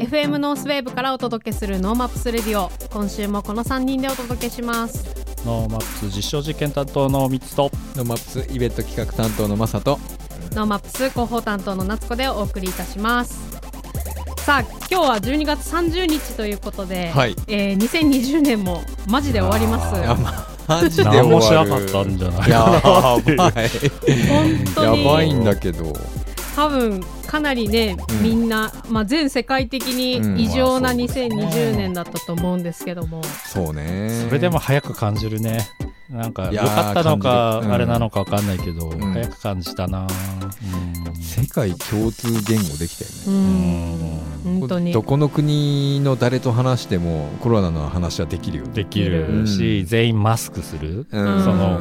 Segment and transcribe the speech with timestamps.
[0.00, 2.68] FM ノースウェーブからお届けするノーマップスレディオ。
[2.90, 5.04] 今週もこの3人でお届けします。
[5.46, 7.70] ノーマップス実証実験担当のみつと。
[7.94, 10.00] ノーマップスイベント企画担当のマサと。
[10.52, 13.49] ノーマップス広報担当の夏子でお送りいたします
[14.50, 17.36] さあ今日は12月30日ということで、はい。
[17.46, 19.94] えー、2020年もマジで終わります。
[19.94, 20.16] あいや
[20.66, 21.70] マジで何もし終わる。
[21.70, 23.36] なかったんじゃないやばい
[24.26, 25.04] 本当に。
[25.04, 25.92] やばいんだけど。
[26.56, 28.22] 多分かなりね、うん。
[28.24, 30.34] みんな、まあ、全世界的うん。
[30.34, 34.24] に異常なまあそうですね2020年だったと思うんですけども、そうね。
[34.26, 35.68] それでも早く感じるね
[36.10, 39.12] なんか良かったのかあれなのか分かんないけど、ん。
[39.12, 40.02] 早く感じたな。
[40.02, 43.94] うん世界共通言語できたようね
[44.56, 44.60] ん。
[44.60, 44.92] 本当に。
[44.92, 49.86] どこの国の誰と話してもコロナの話はできるよできるし、うん。
[49.86, 51.44] 全員マスクする、うん。
[51.44, 51.80] その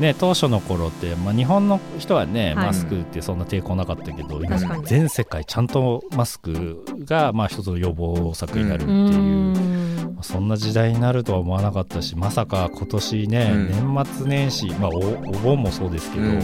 [0.00, 2.66] ね、当初の頃って、まあ、日本の人はね、はい。
[2.66, 10.18] マスクってそんな抵抗なかったけど、今全世界ちゃんとマスクが、まあ、一つの予防策になるってういう、ん。
[10.22, 13.94] そんな時代になるとは思わなかったしまさか今年ね、うん。
[13.94, 15.00] 年末年始、まあ、おお
[15.42, 16.42] 盆もそうですけど、うん。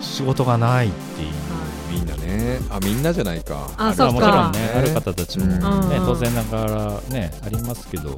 [0.00, 1.28] 仕事がないっていう。
[1.92, 2.58] みんなね。
[2.70, 3.70] あみんなじゃないか。
[3.76, 4.12] あまそっか。
[4.12, 5.60] もちろんねある方たちも、ねうん。
[6.06, 8.14] 当然ながらねありますけど、う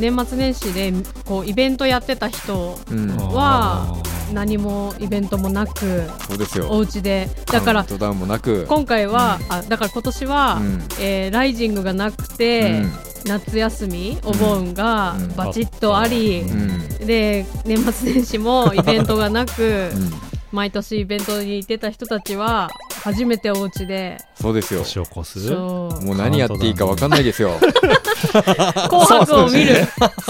[0.00, 0.92] 年末年始で
[1.24, 3.16] こうイベントやってた人んうん。
[3.16, 3.96] は
[4.32, 6.68] 何もイベントもなくそうですよ。
[6.70, 7.28] お家で。
[7.46, 8.64] だからカウントダウンもなく。
[8.68, 10.82] 今回は、あだから今年は、うん。
[11.00, 12.92] えーライジングがなくて、うん。
[13.26, 15.34] 夏休みお盆がうん。
[15.36, 17.06] バチッとあり、うん。
[17.06, 20.12] で年末年始もイベントがなくうん。
[20.52, 22.70] 毎年イベントに行ってた人たちは
[23.02, 24.18] 初めてお家で。
[24.34, 24.80] そうですよ。
[24.80, 25.50] 年を越す？
[25.50, 27.58] もう何やっていいか分かんないですよ。
[28.30, 29.76] 紅白を見る。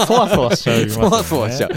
[0.05, 1.09] そわそわしちゃいますよね。
[1.09, 1.69] そわそわしちゃ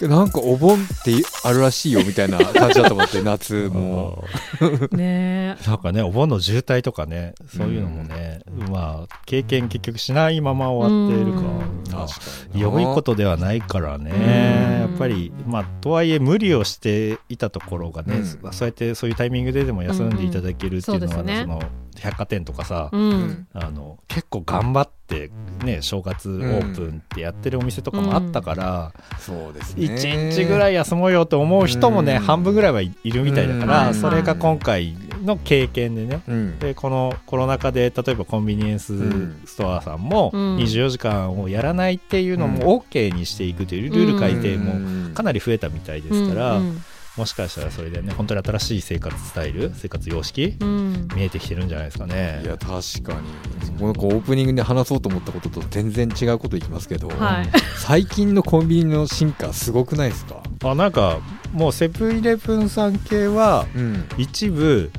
[0.00, 0.08] う。
[0.08, 1.12] なんかお盆って
[1.44, 4.24] あるらしいよみたいな感じだと思って夏も。
[4.92, 5.56] ね。
[5.66, 11.84] なんかねお盆の渋滞とかねそういうのもね、まあ経験結局しないまま終わっているかうん。
[11.92, 12.20] ら、確か
[12.54, 14.80] に良いことではないからね、うん。
[14.80, 18.52] やっぱりまあとはいえ無理をしていたところがね、うん。
[18.52, 21.42] そうやってそういうタイミングででも休んでいただけるっていうのは、ね。
[21.42, 21.62] その
[21.98, 25.30] 百貨店とかさ、うん、うんあの結構頑張って
[25.64, 29.86] ね正月オープンってやってるお店とかもあったから、そうですね。
[29.86, 32.18] 1日ぐらい休もうよと思う人もね、うん。
[32.20, 33.94] 半分ぐらいはいいるみたいだから、うん。
[33.94, 36.22] それが今回の経験でね。
[36.26, 36.58] うん。
[36.58, 40.56] でこのコロナ禍で例えばコンビニエンスんストアさんもうん。
[40.56, 46.82] 24時間をやらないっていうのも OK にしていくというルール改定もかなり増えたみたいですから、うん
[47.20, 51.08] もしかしたらそれでね本当に新しい生活スタイル生活様式うん。
[51.14, 52.40] 見えてきてるんじゃないですかね。
[52.42, 52.46] い。
[52.46, 52.70] や確
[53.02, 53.78] かに。
[53.78, 57.50] この子オープニングで話そうと思ったことと全然違うこといきますけど、はい。
[57.76, 61.18] 最近のコンビニの進化すごくないですか、あなんか
[61.52, 64.90] もうセブンイレブンさん系はうん、一部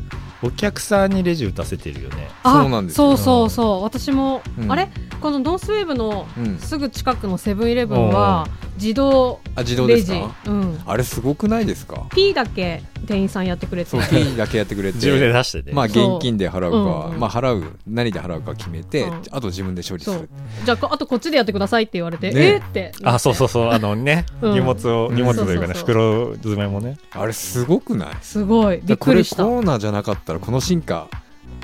[0.44, 2.30] お客さんにレジ打たせてるよね。
[2.44, 3.18] あそうなんですよ。
[3.18, 3.84] そうそうそう。
[3.84, 4.72] 私も、うん。
[4.72, 4.90] あれ？
[5.22, 6.58] このノースウェーブのうん。
[6.58, 10.08] すぐ近くのセブンイレブンは自動あ自動でレジ。
[10.08, 10.82] すかうん。
[10.86, 13.92] あれすごくないですか？P だけ店員さんやってくれて。
[13.92, 14.96] そう金だけやってくれて。
[14.96, 15.74] 自分で出してね。
[15.74, 17.20] まあ現金で払うか、うん。
[17.20, 19.22] まあ払う何で払うか決めて、うん。
[19.32, 20.30] あと自分で処理する。
[20.66, 22.56] じゃあこあとこっちでやってくださいって言われて、ねえ。
[22.58, 22.92] ーって。
[23.03, 23.70] あそうそうそう。
[23.70, 24.53] あのね、うん。
[24.53, 25.16] 荷物をうん。
[25.16, 26.98] 荷物というかね、袋詰めもね。
[27.12, 28.16] あれすごくない？
[28.22, 28.82] すごい。
[28.84, 29.44] びっくりした。
[29.44, 31.08] コロナじゃなかったらこの進化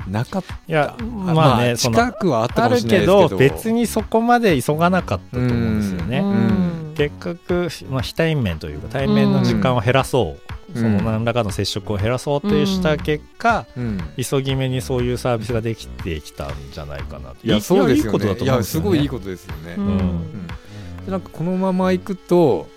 [0.08, 0.54] なかった。
[0.54, 3.28] いやあまあね、その近くはあったかもあるけしれないですけど。
[3.28, 6.94] ど別にそこまで急がなかったと思うんですよね、うん。
[6.96, 10.82] 結局、まあ、非対面というか対面の時間を減らそう、うん。
[10.82, 14.00] その何らかの接触を減らそうとした結果、うん。
[14.16, 17.36] 急ぎ目にそういうサービスができてきたんじゃないかなと。
[17.44, 18.86] いやそうですよいいことだとねいや思うんですよね。
[18.86, 19.88] すごいいいことですよね、ううん。
[19.88, 20.46] うん。
[21.04, 22.68] でなんかこのまま行くと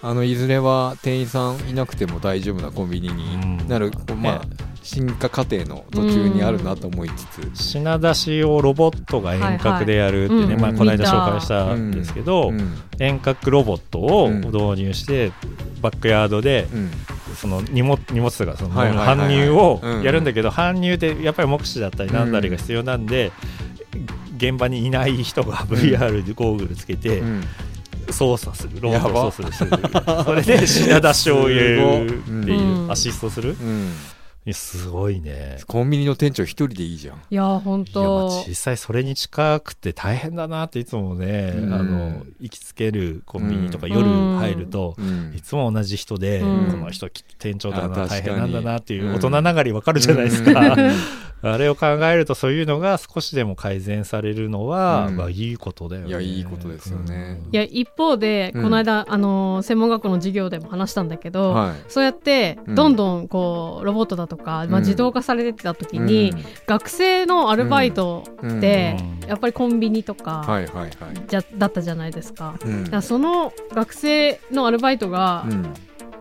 [0.00, 12.74] あのいずれは店員さんいなくても大丈夫なコンビニになる、まあね進化過程の途中にあるなと思いつつ、品出しをロボットが遠隔でやるってね、はいはいまあ、うんこの間紹介したんですけど、うん。
[12.98, 15.30] 遠隔ロボットをうん導入して、
[15.82, 16.90] バックヤードでうん。
[17.36, 20.02] その荷物荷物とかその搬入をうん。
[20.02, 23.30] やるんだけど、搬入でやっぱり目視だったりなんだりが必要なんで、
[24.38, 27.44] 現場にいない人が VR でゴーグルつけてうん。
[28.10, 29.70] 操作する、ロボット操作する
[30.24, 32.90] それで品出しを入れるっていううん。
[32.90, 33.50] アシストする。
[33.50, 33.92] うん
[34.48, 35.58] やすごいね。
[35.66, 37.22] コンビニの店長一人でいいじゃん。
[37.30, 41.74] いやー本いやまあ当実際それに近くて大変だなっていつもね、うん。
[41.74, 43.92] あの行きつけるコンビニとかうん。
[43.92, 45.34] 夜入ると、うん。
[45.36, 46.70] いつも同じ人で、うん。
[46.70, 49.14] この人きっと店長だな大変なんだなっていううん。
[49.16, 50.92] 大人ながらわかるじゃないですか、 うん。
[51.40, 55.16] あれを考えるとそういうのが少しでも改善されるのは、うん。
[55.16, 56.08] まあいいことだよね。
[56.08, 57.40] いやいいことですよね。
[57.52, 58.62] いや一方でうん。
[58.64, 61.74] この間、あのー専門学校の授業でも話したんだけど、はい。
[61.88, 62.74] そうやってうん。
[62.74, 66.32] どんどんこうロボットだとか、まあ、うん自動化されてった時に、
[66.66, 69.28] 学生のアルバイトって、うん。
[69.28, 70.46] やっぱりコンビニとか、
[71.26, 72.56] じゃだったじゃないですか。
[72.64, 72.84] うん。
[72.84, 75.74] だからその学生のアルバイトがうん。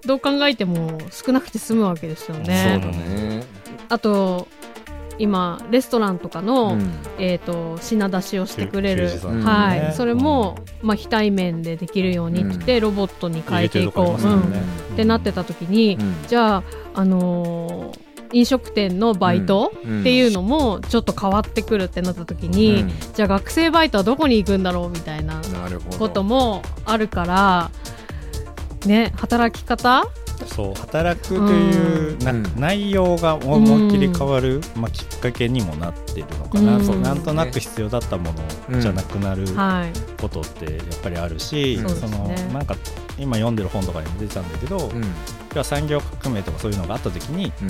[0.05, 2.79] どう考えても少なくて済むわけですよそうね。
[2.81, 3.43] だね。
[3.89, 4.47] あと
[5.19, 6.91] 今レストランとかの、うん。
[7.17, 9.09] えー、と品出しをしてくれる。
[9.43, 9.93] はい、ね。
[9.95, 14.41] それも、まあ、非対面でできるようにって、ロボットに変えていこう、ねうん。
[14.41, 14.43] っ
[14.95, 16.15] てなってた時に、うん。
[16.27, 20.01] じゃあ、あのー飲食店のバイトうん。
[20.01, 22.91] っていうのもちょっと変わってくるってなった時に、うん。
[23.13, 25.41] じゃあ学生バイトはどこに行くんだろうみたいな
[25.97, 27.71] こともあるから
[28.85, 30.05] ね働き方？
[30.45, 32.43] そう働くという、なうん。
[32.59, 36.85] 内容が思いっきり変わる、まあ、きっかけにもなってるのかな、うん。
[36.85, 38.31] そうなんとなく必要だったも
[38.69, 41.89] のじゃなくなるはいことってやっぱりあるし、うん。
[41.89, 42.35] そのね。
[42.53, 42.75] なんか
[43.17, 45.63] 今読んでる本とかにも出てたんだけど、うん。
[45.63, 47.67] 産業革命とかそういうのがあった時にうん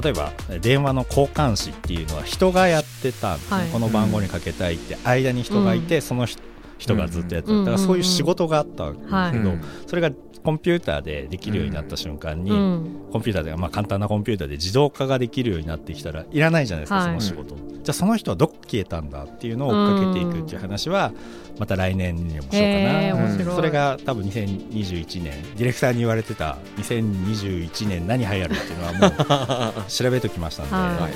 [0.00, 3.68] 例えば電話の交換士っていうのは人がやってたんですね、はい。
[3.68, 6.42] この番号にかけたいって間に人がいて、その人
[6.78, 9.54] 人がずっとやってた、うんだからそういう仕事があったんですけど、
[9.86, 10.10] それが
[10.46, 13.08] コンピューターでできるようになった瞬間に、うん。
[13.10, 17.06] コンピューターで、まあ、簡単なコンピューターで自動化ができるようになってきたらいらないじゃないですか、はい。
[17.06, 21.12] その仕事、じゃあその人はどこ消えたんだっていうのを追っかけていくっていう話は
[21.58, 25.32] また来年にもしようかな、それが多分2021年。
[25.56, 30.92] ディレクターに言われてた2021年何流行るっていうのはもう調べときましたんで、 はい。
[30.92, 31.10] はい。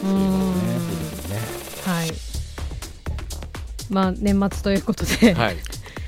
[0.00, 0.54] そういうのね。
[1.84, 2.27] はい
[3.90, 5.56] まあ年末ということで、はい。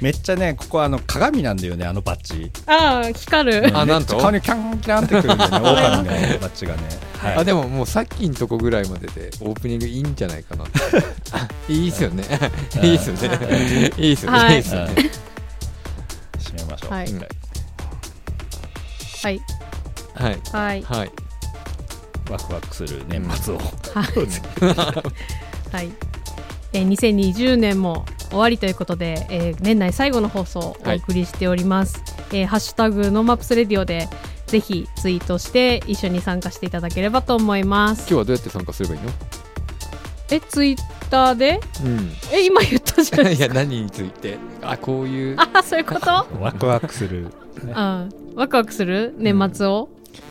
[0.01, 2.51] めっちゃねここあの鏡なんだよねあのバッジ。
[2.67, 3.77] ああ光る。
[3.77, 4.17] あなんと？
[4.17, 6.83] 顔にキャンキャンってくるんだよねオーカミみたいなバッジがね、
[7.19, 7.37] はい。
[7.37, 10.65] あでももうさっきのとこぐらいまででオープニングいいんじゃないかな
[11.69, 12.25] いいっすよね。
[12.83, 12.87] い。
[12.87, 13.29] いっすよね。
[13.99, 14.09] い。
[14.11, 14.39] いっすよね。
[14.39, 14.55] はい。
[14.55, 14.95] いいっすよね。
[16.39, 17.11] 締めましょう、はい。
[17.11, 17.19] うん。
[17.19, 17.25] は
[19.31, 19.41] い。
[20.15, 20.39] はい。
[20.53, 20.83] はい。
[20.83, 21.11] はい。
[22.31, 23.65] ワクワクする年末を、は
[25.83, 25.91] い、
[26.73, 32.03] えー2020年も終わりということで、えー年内最後の放送をお送りしております、
[32.33, 34.09] えーハッシュタグノーマップスレディオで
[34.47, 38.01] ぜひツイートして一緒に参加していただければと思います。
[38.01, 39.11] 今日はどうやって参加すればいいの？
[40.33, 40.79] えツイッ
[41.11, 41.61] ターで？
[41.85, 42.11] うん。
[42.33, 44.39] え今言ったじゃない いや何について？
[44.63, 45.37] あこういう。
[45.39, 46.27] あそういうこと？
[46.41, 47.31] ワクワクする、ね
[47.65, 48.09] うん。
[48.35, 49.15] ワクワクする？
[49.19, 49.89] 年末を？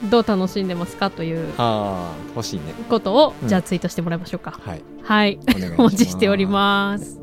[0.10, 2.74] どう楽しんでますかというああ欲しいね。
[2.90, 4.52] ことを、うんじゃあツイートしてもらいましょうか。
[4.52, 4.82] はい。
[5.04, 5.40] はい。
[5.78, 7.20] お待ちしております。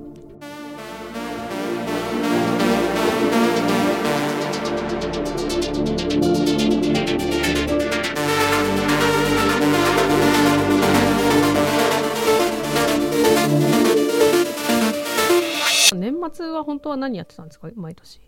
[15.94, 17.68] 年末は本当は何やってたんですか？
[17.74, 18.16] 毎年。
[18.16, 18.20] い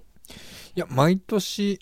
[0.74, 1.80] や毎年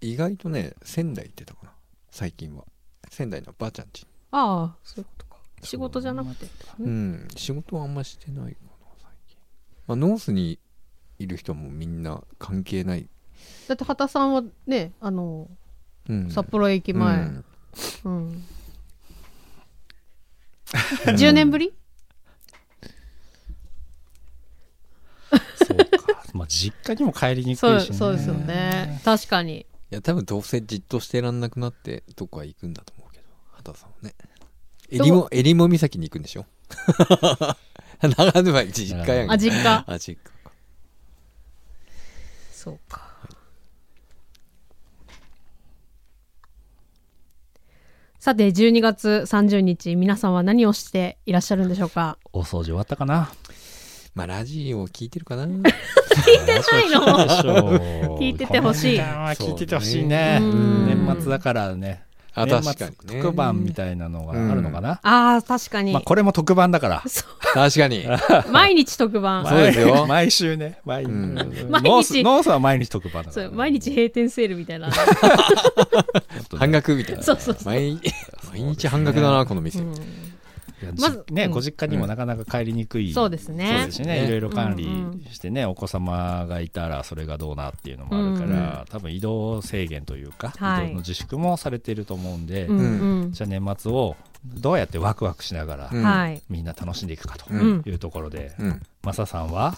[0.00, 1.72] 意外とね仙台行ってたかな。
[2.10, 2.64] 最近は。
[3.10, 5.36] 仙台のばあちゃんちああそういうことか。
[5.62, 6.46] 仕事じゃなくて、
[6.78, 6.88] う。
[6.88, 7.28] ん。
[7.36, 8.68] 仕事はあんましてないかな
[8.98, 9.38] 最近。
[9.86, 10.58] まあノースに
[11.18, 13.08] いる人もみんな関係ない、
[13.66, 15.48] だって畑さんはねあの
[16.08, 17.44] うん、札幌駅前、うん。
[18.04, 18.44] うん、
[21.04, 21.74] 10年ぶり？
[25.56, 29.00] そうか、 まあ、実家にも帰りにくそういし、ね、そうですよね。
[29.04, 33.24] 確かにいや多分どうせじっとしてらんなくなってどこか行くんだと思うけど。
[33.52, 34.14] 畑さんはね。
[34.90, 36.46] えりもえりも岬に行くんでしょ？
[38.00, 39.84] 長沼実家やんあ実家？
[39.86, 40.30] あ実家。
[40.44, 40.52] か
[42.52, 43.08] そうか。
[48.18, 52.18] さて12月30日皆さんは何をしていらっしゃるんでしょうか？
[52.32, 53.30] お掃除終わったかな？
[54.18, 55.44] まあラジオ聞いてるかな。
[55.44, 55.62] 聞い
[56.44, 58.18] てないの？
[58.18, 58.98] 聞いててほしい。
[58.98, 60.40] 聞いててほしいね。
[60.40, 62.02] 年末だからね。
[62.34, 63.22] あ年末確かにね。
[63.22, 67.02] 特番みたいなのがあるのかな、あー確かに、まあ、これも特番だから。
[67.06, 68.04] そ確かに。
[68.04, 68.18] う
[68.50, 69.46] 毎日特番。
[69.46, 70.06] そうですよ。
[70.06, 70.78] 毎週ね。
[70.84, 71.34] 毎,、うん。
[71.36, 74.90] ノー毎日スノースは毎日特番だから、そう毎日閉店セールみたいな、
[76.58, 77.22] 半額みたいな。
[77.22, 77.64] そうそうそう。
[77.72, 78.00] 毎
[78.50, 79.94] 毎日半額だなこの店、うん
[80.98, 81.50] まずじね、うん。
[81.50, 85.20] ご実家にもなかなか帰りにくい、そうですそうねですしね、いろいろ管理うんうん。
[85.30, 90.86] してね、お子様がいたらそれがどうなっていうのもあるから、うん多分移動制限というか、はい。
[90.86, 93.32] 移動の自粛もされてると思うんで、うんうん。
[93.32, 97.82] じゃあ年末をどうやってワクワクしながら、みんな楽しんでいくかとうん。
[97.84, 98.82] いうところで、うん。
[99.02, 99.74] マサさんは？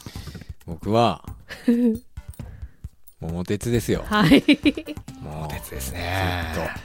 [0.66, 1.24] 僕は、
[3.20, 4.02] 桃鉄ですよ。
[4.06, 4.42] はい。
[5.22, 6.00] 桃鉄ですずっ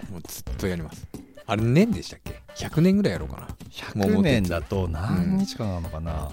[0.08, 1.08] と、もうずっとやります。
[1.48, 3.48] あれ年でしたっけ ?100 年ぐらいやろうかな。
[3.72, 6.30] 100年だと何日間なのかな、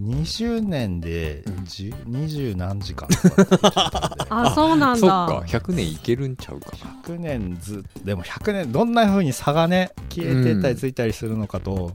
[0.00, 3.08] 20年でうん10 20何時間
[4.28, 7.14] あそうなんそっだか、100年いけるんちゃうかな。
[7.14, 11.92] 100年ずでも100年どんな風に差がね消えてったりついたりするのかと、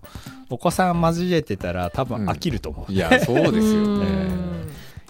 [0.49, 4.05] お子さん交えてたら多分飽きると思う、いや、そうですようね。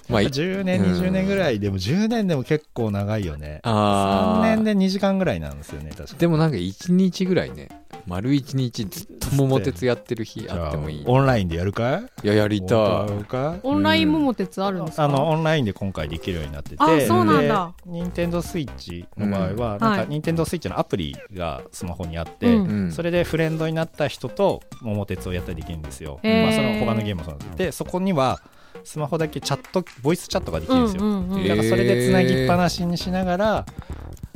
[0.09, 0.91] んまあ、い10年うん。
[0.93, 3.61] 20年ぐらいでも10年でも結構長いよね。
[3.63, 4.41] 3あー。
[4.41, 6.15] 年で2時間ぐらいなんですよね確か。
[6.17, 7.69] でもなんか1日ぐらいね、
[8.07, 11.03] 丸1日ずっと桃鉄やってる日ああってもいい。
[11.05, 12.25] オンラインでやるかい？
[12.25, 13.59] いや、やりたい。
[13.63, 15.03] オンライン桃鉄あるんですか？
[15.03, 16.77] あのオンラインで今回できるようになってて。
[16.79, 17.73] あそうなんだ。
[17.85, 19.57] 任天堂スイッチの場合は、うん。
[19.57, 20.07] なんかはい。
[20.09, 22.65] 任天堂スイッチのアプリがスマホにあって、うん。
[22.67, 22.91] うん。
[22.91, 28.39] それでフレンドになった人と桃鉄をやったりできるんですよ、まあ、その他のゲームもそうなんですでそこには
[28.83, 31.47] スマホだけチャットボイスチャットができるんですよ、うんうんうん。
[31.47, 33.65] だからそれでつなぎっぱなしにしながら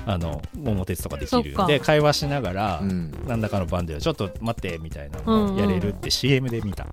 [0.05, 1.55] あの桃鉄とかできる。
[1.67, 3.11] で会話しながら、うん。
[3.25, 5.19] なんだかの番ではちょっと待ってみたいな。
[5.25, 5.55] うんうん。
[5.55, 6.85] のをやれるって CM で見た、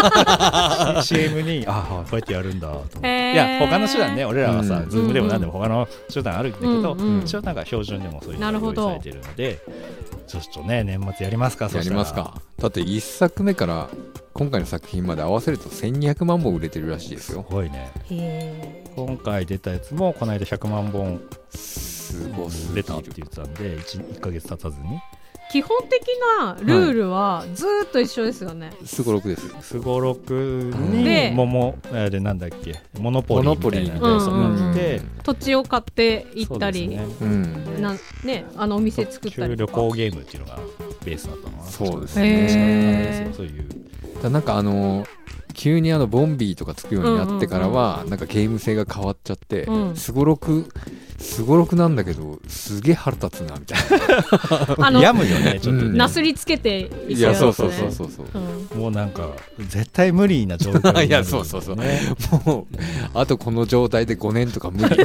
[1.02, 3.32] CM にああこうやってやるんだと思って、へー。
[3.34, 4.90] いや他の手段ね俺らはさ、うん。
[4.90, 8.82] ズームでも何でも他の手段あるんだけど、うんうん一応なんか標準でもそういうのがなるほど。
[8.82, 9.60] 用意されてるので
[10.26, 12.40] ちょっとね年末やりますかやりますか。
[12.58, 13.88] だって1作目から
[14.38, 17.44] 今回の作品まで合わせると1200万本売れてるらしいですすよ。
[17.50, 17.90] ごいね。
[18.94, 23.12] 今回出たやつもこの間100万本すごすぎ出たってる。
[23.16, 25.00] 言ってたんで 1, 1ヶ月経たずに。
[25.50, 26.06] 基本的
[26.38, 29.48] なルールはずーっと一緒ですよね、すごろくです。
[29.60, 34.14] すごろくでに桃あれなんだっけモノポリーみたいなモノポリー。
[34.14, 35.08] 要素があって、うん。
[35.24, 37.26] 土地を買って行ったり、そうですね。
[37.26, 37.26] う
[37.78, 37.82] ん。
[37.82, 39.72] なんねあのお店作ったりとか。
[39.72, 40.60] 旅行ゲームっていうのが
[41.04, 41.70] ベースだったのかな。
[41.70, 43.30] そうですへね。
[43.32, 43.34] ー。
[43.34, 43.66] そういう
[44.22, 45.06] だなんかあの
[45.54, 49.96] 急にあのボンビーとかつくようになってからは、なんかゲーム性が変わっちゃってうん。
[49.96, 50.68] すごろく
[51.18, 53.78] すごろくなんだけどすげえ腹立つなみたい
[54.78, 58.26] あの病むよねちょっとなすりつけていいやそうそうねそうそうそう。
[58.34, 58.80] うん。
[58.80, 61.76] もうなんか絶対無理な状況になる いやそうそうそう。
[61.76, 62.02] ね
[62.46, 62.76] もう
[63.14, 64.96] あとこの状態で5年とか無理。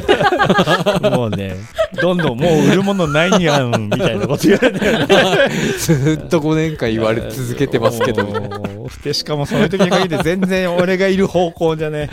[1.10, 1.56] もうね
[2.02, 5.08] どんどんもう売るものないやんみたいなこと言われてる。
[5.80, 8.24] ずっと5年間言われ続けてますけど
[9.04, 12.10] で しかもそういう時に限って全然俺がいる方向じゃね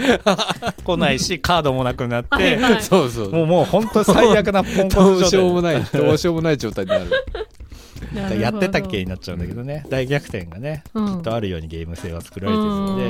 [0.84, 3.32] 来ないしカードもなくなって、はいはいそうそう。
[3.32, 5.30] もうもう本当最悪なポンコどうツ状態。
[5.30, 7.04] しようもないどうしようもない状態になる
[8.38, 9.84] やってたっけになっちゃうんだけどね。
[9.88, 11.16] 大逆転がね、うん。
[11.18, 13.06] きっとあるようにゲーム性は作られてるので、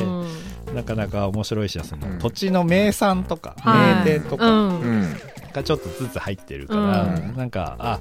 [0.68, 0.74] うん。
[0.74, 2.18] なかなか面白いしその、うん。
[2.18, 4.80] 土地の名産とか、はい名店とかうん。
[4.80, 5.16] うん
[5.52, 7.36] がちょっとずつ入ってるから、うん。
[7.36, 8.00] なんかあ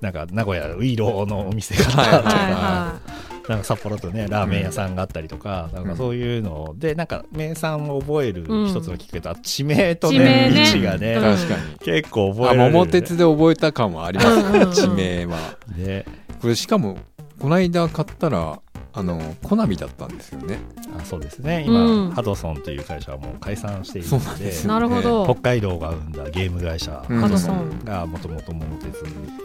[0.00, 3.00] なんか名古屋ウイローのお店がはいあったとか、はいは
[3.48, 10.64] なんか札幌とねラーメン屋さんがあったりとか、なんかそういうのでなんか名産を覚える一つのきっかけと、あ地名とねね。
[10.66, 11.22] 位置がね、うん。
[11.22, 11.78] 確かに。
[11.80, 14.28] 結構覚えあられる、ね、桃鉄で覚えた感はあります。
[14.28, 14.72] うんうんうん。
[14.72, 15.58] 地名は。
[15.76, 16.06] で
[16.40, 16.96] これしかも
[17.38, 18.60] この間買ったら
[18.96, 20.60] あのコナミだったんですよね。
[20.96, 21.64] あそうですね。
[21.66, 22.10] 今、うん。
[22.12, 25.24] ハドソンという会社はもう解散しているのでなんですよなるほど。
[25.24, 27.20] 北海道が生んだゲーム会社、うん。
[27.20, 29.02] ハドソンがもともと桃鉄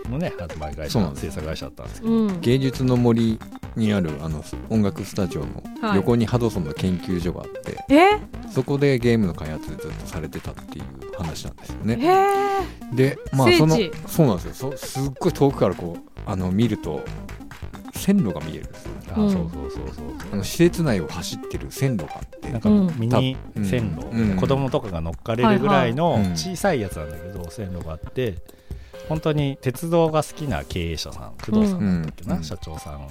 [0.10, 3.40] のね発売会社そうなんです制作会社だったんですけどうん芸術の森
[3.76, 5.96] にあるあの音楽スタジオのはい。
[5.96, 8.20] 横にハドソンの研究所があって、え？
[8.52, 10.86] そこでゲームの開発ずっとされてたっていう
[11.18, 11.98] 話なんですよね。
[12.00, 13.76] へでまあその
[14.08, 14.72] そうなんですよ。
[14.76, 17.04] そすっごい遠くからこうあの見ると
[18.00, 18.92] 線路が見えるんですよ。
[19.16, 19.32] あ、うん。
[19.32, 20.06] そうそうそうそう。
[20.34, 22.52] あの施設内を走ってる線路があって。
[22.52, 22.94] なんかうん。
[22.98, 24.38] ミニ線路、うん。
[24.38, 28.36] 子供とかが乗っかれるぐらいの小さいやつなんだけど、線路があって
[29.08, 32.44] 本当に鉄道が好きな経営者さん工藤さんだっけな、うん。
[32.44, 33.08] 社長さん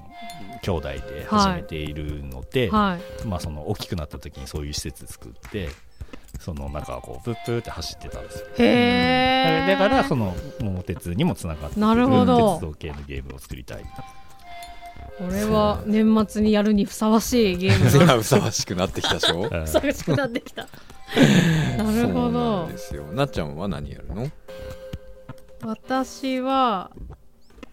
[0.62, 3.26] 兄弟で始めているので、はい。
[3.26, 5.70] まあ、その大きくなった時にそういう施設作って
[6.40, 8.46] その中をこうプップーって走ってたんですよ。
[8.58, 13.84] へえだからその桃鉄にもつながってくる鉄道系のゲームを作りたい
[15.18, 19.42] これは年末にやるにふさわしいゲームいがやふさわしくなってきたでしょ？
[19.50, 19.64] うん。
[19.64, 20.68] ふさわしくなってきた。
[21.76, 23.04] なるほそうなどんですよ。
[23.12, 24.30] なっちゃんは何やるの？
[25.64, 26.90] 私は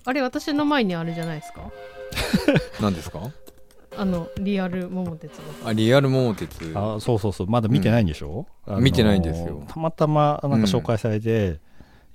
[0.06, 1.62] あれ私の前にあるじゃないですか？
[2.82, 3.20] 何ですか？
[3.98, 5.44] あのリアル桃鉄の。
[5.70, 6.72] あリアル桃鉄。
[6.76, 7.48] あそうそうそう。
[7.48, 9.64] まだ見てないんでしょ、あの見てないんですよ。
[9.68, 11.60] たまたまなんか紹介されて、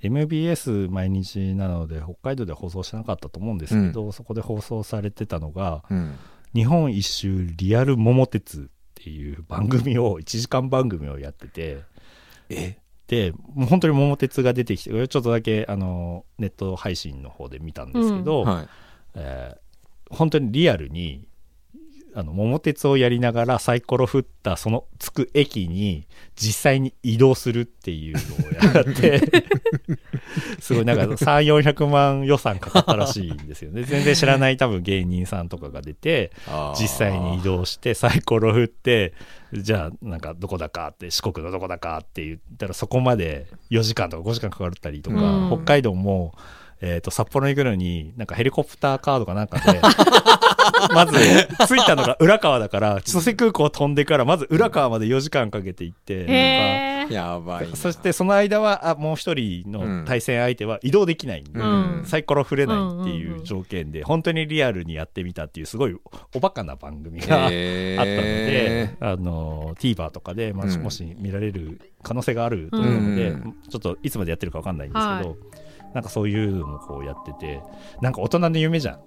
[0.03, 6.15] MBS 毎日なので北海道で放送しなかったと思うんですけど、そこで放送されてたのがうん
[6.55, 11.83] 「日本一周リアル桃鉄」っていう番組を1時間番組をやってて
[12.49, 12.79] え？
[13.07, 18.69] でもう本当に桃鉄が出てきてちょっとだけあのネット配信の方で見たんですけど、はい。
[19.15, 19.71] えー
[20.13, 21.29] 本当にリアルに
[22.15, 29.21] あの桃鉄をやりながらサイコロ振ったその着く駅に実際に移動するっていうのをやって
[30.61, 33.85] すごいなんか3400万予算かかったらしいんですよね。
[33.85, 36.33] 全然知らない多分芸人さんとかが出て
[36.79, 39.15] 実際に移動してサイコロ振って
[39.53, 45.51] じゃあなんかどこだかって四国のどこだかって言ったらそこまで4時間とか5時間かかったりとか、うん。
[45.51, 46.35] 北海道も、
[46.81, 49.81] えー、と札幌に行くのになんかヘリコプターカードかなんかで
[50.95, 51.15] まず
[51.69, 56.91] 着いたのが浦川だから千歳空港飛んでからまず浦川まで4時間かけて行って。
[57.11, 57.77] やばいな。
[57.77, 62.03] そしてその間はあもう一人の対戦相手は移動できないんで、うん。
[62.07, 65.97] サイコロ振れないっていんうんううん条件で本当にリアルにやってみたっていうすごい
[66.35, 70.83] おバカな番組があったのへで、あの TVer とかで、まあうん。
[70.83, 73.57] もし見られる可能性があると思うので、うん。
[73.69, 75.37] ちょっといつまでやってるか分かんないんですけど、は
[75.95, 77.63] なんかそういうのもこうやってて
[78.01, 78.95] なんか大人の夢じゃん。
[78.97, 79.01] ー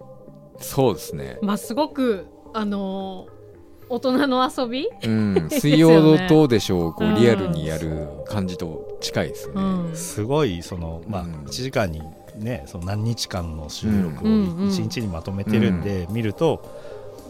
[0.60, 1.40] そうですね。
[1.42, 3.44] まあすごくあのー
[3.90, 4.88] 大人の遊び？
[5.04, 5.48] うん。
[5.52, 9.54] 水曜どうでしょうこうんうリアルにやる感じと近いですね。
[9.56, 9.96] うん。
[9.96, 12.02] すごいその、まあ、うん1時間に
[12.38, 16.64] ねその何日間の収録をうんうん1日にまとめてるんで、見ると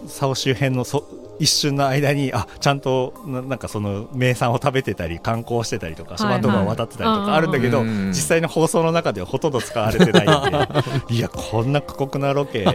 [0.08, 1.04] 竿周辺のそ
[1.40, 12.66] 一瞬の間にあちゃんとななんかその名産を食べてたり観光してたりとかはい島とかを渡ってたりとかあるんだけど、うん実際の放送の中ではほとんど使われてないんで いやこんな過酷なロケ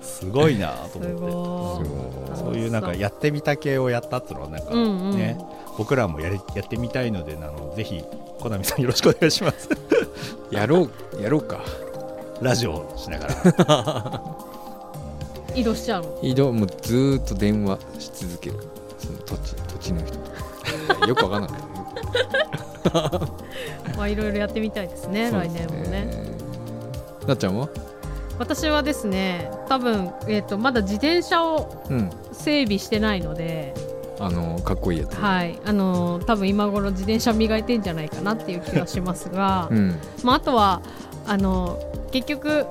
[0.00, 1.88] すごいなとす思って。
[1.88, 2.38] ごい。
[2.38, 4.80] そういうなんかやってみた系をやったっていうのはなんかうん
[5.10, 5.16] うん。
[5.16, 5.38] ね、
[5.78, 8.02] 僕らもやりやってみたいのであのぜひ
[8.40, 9.68] コナミさんよろしくお願いします。
[10.50, 11.60] やろうやろうか。
[12.40, 13.34] ラジオをしながら
[15.54, 16.18] 移動しちゃうの？
[16.22, 18.56] 移動もうずーっと電話し続ける。
[18.98, 21.06] その土地土地の人と。
[21.08, 21.50] よくわかんない
[23.96, 26.08] まあいろいろやってみたいですね 来年もね。
[27.26, 27.68] なっちゃんは？
[28.38, 32.10] 私はですね多分、えー、とまだ自転車をうん。
[32.32, 33.74] 整備してないので、
[34.18, 35.14] あのかっこいいやつ。
[35.14, 35.58] はい。
[35.64, 39.94] あのー多分今頃自転車磨いてんじゃないかなっていう気がしますが、うん。
[40.24, 40.80] まあ、あとは
[41.26, 41.78] あの
[42.10, 42.66] 結局、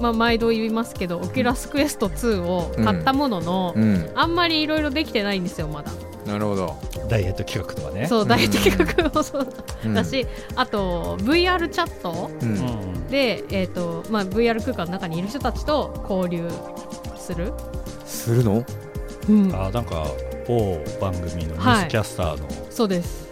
[0.00, 4.10] まあ、毎度言いますけど、オキュラスクエスト2を買ったものの、うん。
[4.14, 5.90] あんまりいろいろできてないんですよまだ、
[6.26, 6.76] なるほど。
[7.08, 8.06] ダイエット企画とかね。
[8.06, 9.48] そうダイエット企画もそう
[9.84, 9.94] うん。
[9.94, 10.26] だし、
[10.56, 12.54] あと VR チャットううん。
[12.54, 16.48] んで、えーとまあ、VR 空間の中にいる人たちと交流
[17.16, 17.52] する、
[18.04, 18.64] するの？
[19.28, 20.06] うん、あなんか
[20.46, 23.27] 某番組のニュースキャスターの、そうです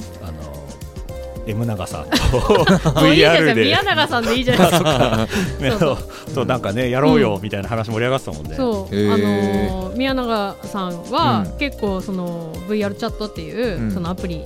[1.46, 2.16] M 長さんと
[3.00, 3.64] VR で。
[3.64, 5.28] 宮永さんでいいじゃないですか。
[5.61, 5.98] ね そう
[6.35, 11.59] となんかねやろうよみたいな話盛り上がってたもんね、そう、あのー宮永さんは、うん。
[11.59, 13.92] 結構その VR チャットっていう、うん。
[13.92, 14.42] そのアプリ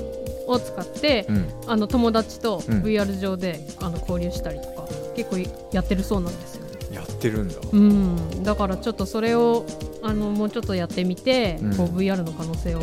[0.46, 1.48] を使って、うん。
[1.66, 2.82] あの友達とうん。
[2.82, 5.38] VR 上で、あの交流したりとか結構
[5.72, 7.54] やってるそうなんですよ、やってるんだ。
[7.72, 9.66] うん、だからちょっとそれを
[10.02, 11.76] あのもうちょっとやってみて、うん。
[11.76, 12.80] こう VR の可能性を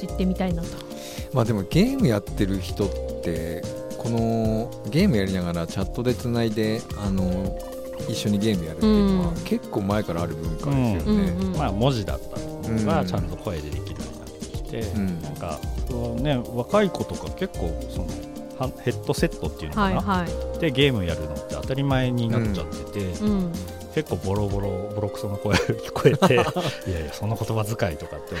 [0.00, 0.93] 知ってみたいなと。
[1.32, 2.90] まあでもゲームやってる人っ
[3.22, 3.62] て
[3.98, 7.58] このゲームやりながらチャットでつないであの
[8.08, 15.22] 一緒にゲームやるっていうのは、うん結構前からある文化ですよね、うんうんまあ文字だったのうんがちゃんと声でできるようになってきて、うん。
[15.22, 15.36] なん。
[15.36, 18.06] かそうね若い子とか結構その
[18.58, 23.52] はヘッドセットっていうのかな、はいはい、でゲームやるのって当たり前になっちゃってて、うん、
[23.94, 26.34] 結構ボロボロボロクソの声聞こえて
[26.90, 28.34] いやいやその言葉遣いとかって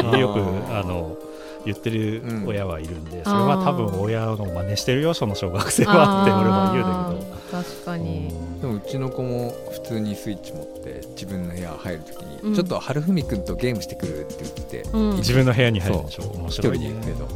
[0.00, 0.38] 思うよく
[0.72, 1.16] あの
[1.66, 2.46] 言ってるうん。
[2.46, 7.36] 親はいるんで、それは多分親の真似してるよその小学生はって俺は言うんだけど。
[7.62, 12.54] 確かに、でもうちの子も普通にスイッチ持って自分の部屋入るときに、うん。
[12.54, 16.22] ちょっと春文君とゲームしてくるって言ってうん、自分の部屋に入るんでしょ。
[16.24, 16.88] 面白いね。
[16.88, 17.28] で行くけど、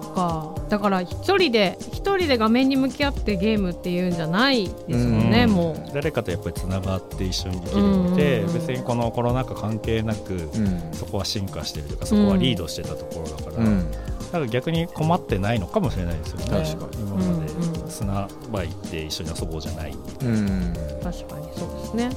[0.00, 0.54] そっか。
[0.68, 5.54] だから一人で一人で画面に向き合ってゲームっていうんじゃないですもんね、うん。
[5.54, 5.92] もう。
[5.92, 8.54] 誰かとやっぱりつながって一緒にできるので、うん。
[8.54, 10.66] 別にこのコロナ禍関係なく、うん。
[10.66, 13.90] うんそこは進化してるというかそこはリードしてたところだから、うん。
[13.90, 13.98] だ
[14.30, 16.44] から逆に困ってないのかもしれないですよね。
[16.44, 17.02] 確かに。
[17.02, 22.10] 今までうんうん砂場行って一緒に遊ぼうじゃないうん確かにそうですね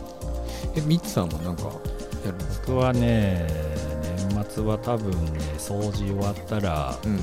[0.75, 3.45] えミッツさんはなんかやるんですか僕はね
[4.29, 7.19] 年末は多分ね掃除終わったらうん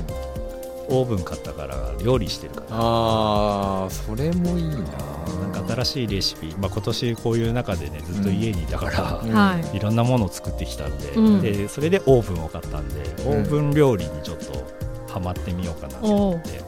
[0.89, 2.67] オーブン買ったから料理してるから。
[2.71, 4.75] あーそれもいいな。
[4.75, 9.33] なんか新しいレシピ、まあ、今年こういう中でねずっと家にいたから、うん。
[9.33, 9.77] はい。
[9.77, 11.41] いろんなものを作ってきたんで,、うん。
[11.41, 13.39] でそれでオーブンを買ったんで、うん。
[13.41, 14.65] オーブン料理にちょっと
[15.11, 16.61] ハマってみようかなと思って。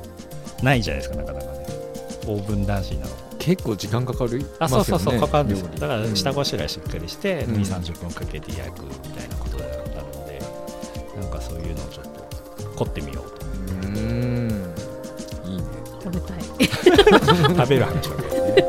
[0.64, 1.66] ないじゃないですかなかなかね。
[2.28, 4.44] オーブン男子なの結構時間かかる？
[4.60, 5.60] あそうそうそう、かかるんです。
[5.60, 6.16] よだからうん。
[6.16, 7.56] 下ごしらえしっかりして、うん。
[7.58, 10.42] 2 3 0分かけて焼くみたいなことだったので
[11.22, 13.45] なんかそういうのをちょっと凝ってみようと
[16.86, 18.65] 食べる話ばかりね。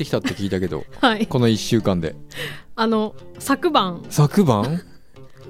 [0.00, 1.26] ってきたって聞いたけどな はい。
[1.26, 2.16] この1週間で。
[2.76, 4.02] あの昨晩。
[4.08, 4.80] 昨晩？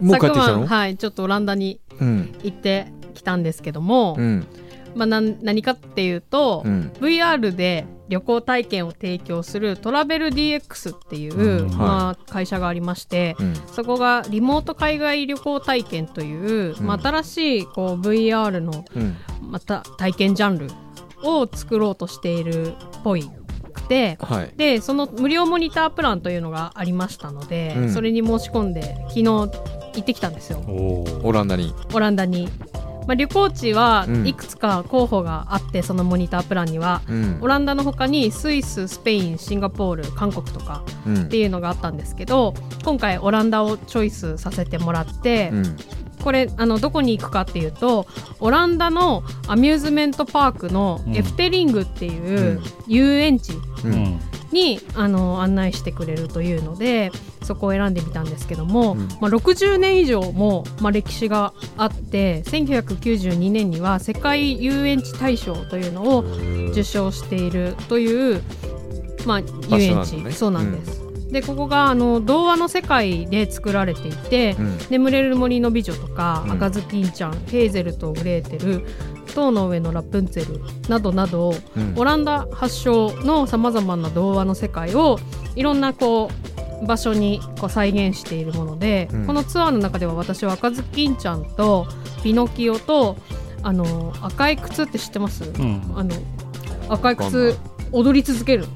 [0.00, 2.34] もう帰ってきた昨の晩はいちょっとオランダにうん。
[2.42, 4.46] 行ってきたんですけども、うん。
[4.94, 6.92] まあ、何かっていうと、うん。
[7.00, 11.76] VR で旅行体験を提供するトラベル DX っていう、うん。
[11.76, 13.54] まあ、会社がありまして、うん。
[13.72, 16.86] そこがリモート海外旅行体験という、うん。
[16.86, 19.16] まあ、新しいこう VR のうん。
[19.48, 20.68] また体験ジャンル
[21.22, 23.39] を作ろうとしているっぽいく
[23.90, 24.52] てはい。
[24.56, 27.92] でその無料モニタープランというのがありましたので、うん。
[27.92, 29.46] それに申し込んで昨日行
[30.00, 30.60] ってきたんですよ。
[30.60, 31.74] オランダに。
[31.92, 32.48] オランダに。
[33.08, 34.26] まあ、旅行地はうん。
[34.28, 37.02] いくつか候補があって、そのモニタープランには。
[37.08, 37.38] うん。
[37.40, 41.22] オランダの他にスイススペインシンガポール韓国とかうん。
[41.24, 45.76] っていうのがあったんですけど今回オランダをチョイスさせてもらって、うん
[46.22, 48.06] これあのどこに行くかっていうと
[48.40, 51.16] オランダのアミューズメントパークのうん。
[51.16, 52.62] エフテリングっていううん。
[52.86, 53.52] 遊園地
[54.52, 57.10] にあの案内してくれるというので
[57.42, 59.08] そこを選んでみたんですけども、うん。
[59.20, 66.24] まあ、60年以上も、まあ、歴史があって1992年には世界遊園地大賞というのを
[66.70, 68.42] 受賞しているという、
[69.26, 70.99] まあ、遊園地、そうなんです。
[71.30, 76.52] でここがあの童話の世界で作られていてうん「眠れる森の美女」とか「うん。
[76.52, 78.84] 赤ずきんちゃん」ヘーゼルとグレーテル」
[79.34, 81.94] 「塔の上のラプンツェル」などなどうん。
[81.96, 85.18] オランダ発祥のさまざまな童話の世界を
[85.56, 86.30] いろんなこ
[86.82, 89.26] う場所にこう再現しているもので、うん。
[89.26, 91.86] このツアーの中では私は赤ずきんちゃんと
[92.22, 93.16] ピノキオと
[93.62, 95.82] あの赤い靴って知ってます、うん。
[95.94, 96.10] あの
[96.88, 97.56] 赤い靴
[97.92, 98.66] 踊り続ける。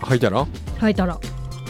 [0.00, 0.46] 履いたら？
[0.80, 1.18] 履いたら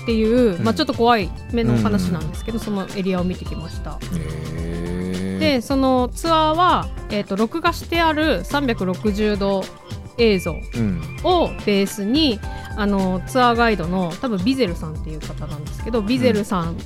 [0.04, 0.64] っていう、うん。
[0.64, 3.98] まあ、ちょっっと怖い目の話なんですけど、そのエリアを見てきました。
[4.16, 9.64] へでそのツアーは、えー、と録画してある360度
[10.18, 11.00] 映像うん。
[11.24, 12.38] をベースに
[12.76, 16.76] あのツアーガイドの多分ビゼルさんっていう方なんですけどビゼルさん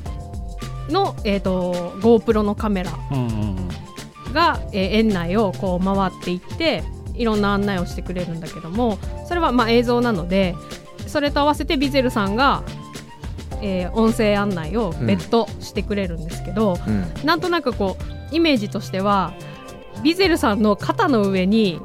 [0.89, 4.33] の、えー、と GoPro のカメラうんうん。
[4.33, 6.83] が、えー園内をこう回っていって
[7.15, 10.55] いろんな案内をしてくれるんだけどもそれはまあ映像なので
[11.07, 12.63] それと合わせてビゼルさんが、
[13.63, 17.05] えー音声案内を別途してくれるんですけど、うん。
[17.25, 17.97] なんとなくこ
[18.31, 19.33] うイメージとしては
[20.03, 21.81] ビゼルさんの肩の上に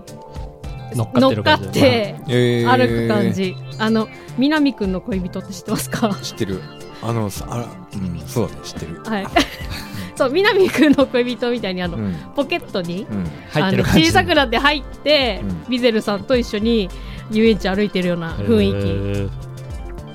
[0.93, 2.69] 乗っかってる乗っかっ感じてえー。
[2.69, 4.07] 歩く感じ、あの
[4.37, 6.17] 南くんの恋人って知ってますか？
[6.21, 6.61] 知ってる。
[7.01, 9.01] あのさあらうんそうだね知ってる。
[9.03, 9.27] はい。
[10.15, 12.15] そう南くんの恋人みたいにあの、うん。
[12.35, 13.23] ポケットにうん。
[13.49, 13.99] 入ってる感じ。
[13.99, 15.65] あの小さくなって入って、うん。
[15.69, 16.89] ビゼルさんと一緒に
[17.31, 19.29] 遊園地歩いてるような雰囲囲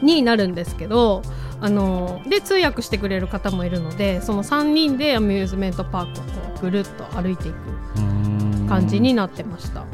[0.01, 1.23] 気になるんですけど
[1.61, 9.85] あので通訳してくれる方もいるのでその3人でアミューズメントパークをこうぐるっと歩いていく感じになってました。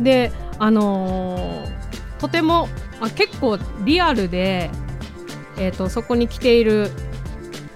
[0.00, 1.86] であのー
[2.18, 2.68] とても
[3.00, 4.70] あ結構リアルで、
[5.58, 6.90] えー、とそこに来ている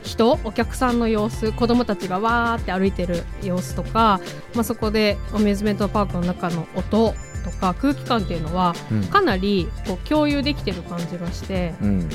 [0.03, 4.21] 人お客さんの様子子供たちがわーって歩いてる様子とか、
[4.55, 7.15] まあ、そこでアミューズメントパークの中の音
[7.45, 12.09] とか空気感っていうのはうんかなりこう共有できてる感じがしてうん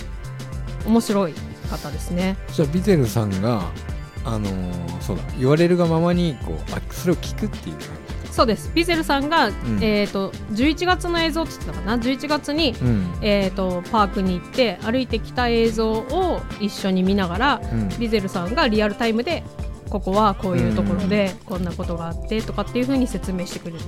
[0.85, 1.33] 面白い
[1.69, 2.37] 方ですね。
[2.53, 3.71] じゃあビゼルさんが
[4.23, 7.75] あのーそうだ言われるがままにこうあそれを聞くっていう。
[7.75, 8.69] 感そうです。
[8.75, 9.53] ビゼルさんが、ん。
[9.81, 13.17] えー、と11月の映像って言ってたかな？11月にじうん。
[13.21, 17.89] えー、とパークに行って歩いてきた映像を一緒に見ながらうん。
[17.97, 19.43] リゼルさんがリアルタイムで
[19.89, 23.79] ここはこういうところでこんなことがあってとかっていう風に説明してくれる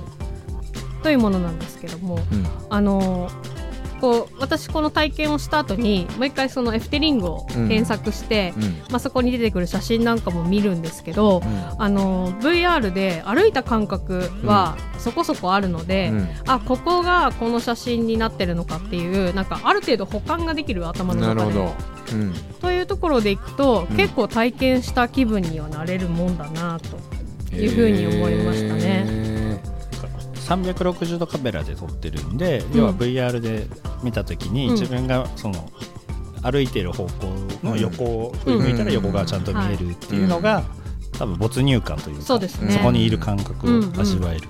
[1.02, 2.46] というものなんですけどもうん。
[2.70, 3.57] あのー
[4.00, 8.62] こう私この体験をした後にもう一回そのエフテリングを検索して、うん。
[8.90, 11.42] まあ、そこに出てくる写真なんかも見るんですけど、
[11.78, 16.28] あの VR で歩いた感覚はそこそこあるので、うん。
[16.46, 21.40] あここがこの写真になってるのかっていうなんかある程度保管ができる頭の中で。
[21.40, 21.74] なるほど。
[22.12, 22.34] うん。
[22.60, 23.96] というところでいくと、うん。
[23.96, 29.04] 結構体験した気分にはなれるもんだなというふうに思いましたね。
[29.04, 29.27] ね。
[30.48, 32.78] 360度カメラで撮ってるんで、うん。
[32.78, 33.66] 要は VR で
[34.02, 34.72] 見た時にうん。
[34.72, 35.70] 自分がその
[36.42, 37.10] 歩いてる方向
[37.62, 40.62] の横を振り向いたら横がちゃんと見えるっていうのが、
[41.18, 42.72] 多分没入感というかそうですね。
[42.72, 44.48] そこにいる感覚を味わえる、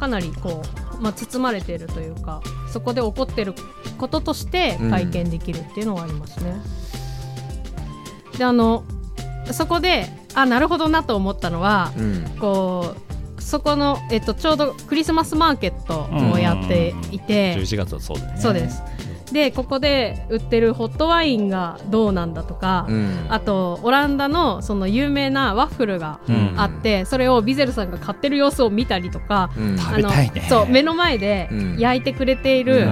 [0.00, 0.62] かなりこ
[0.98, 3.54] う、まあ、包まれてるというかそこで起こってる
[3.98, 6.56] こととして体験できるっていうのがありますね。
[8.38, 8.84] であの
[9.52, 12.24] そこであなるほどなと思ったのはうん。
[12.40, 13.05] こう
[13.46, 18.40] そこの、えっと、ちょうどクリスマスマーケットをやっていて、11月はそうだよね。
[18.40, 18.82] そうです
[19.36, 23.26] でここで売ってるホットワインがどうなんだとか、うん。
[23.28, 26.54] あとオランダのその有名なワッフルがうん。
[26.56, 29.78] あって、それをビゼルさんが買ってる様子を見たりとか、うん。
[29.78, 30.32] 食べたいね。
[30.36, 31.78] あのそう目の前でうん。
[31.78, 32.88] 焼いてくれている、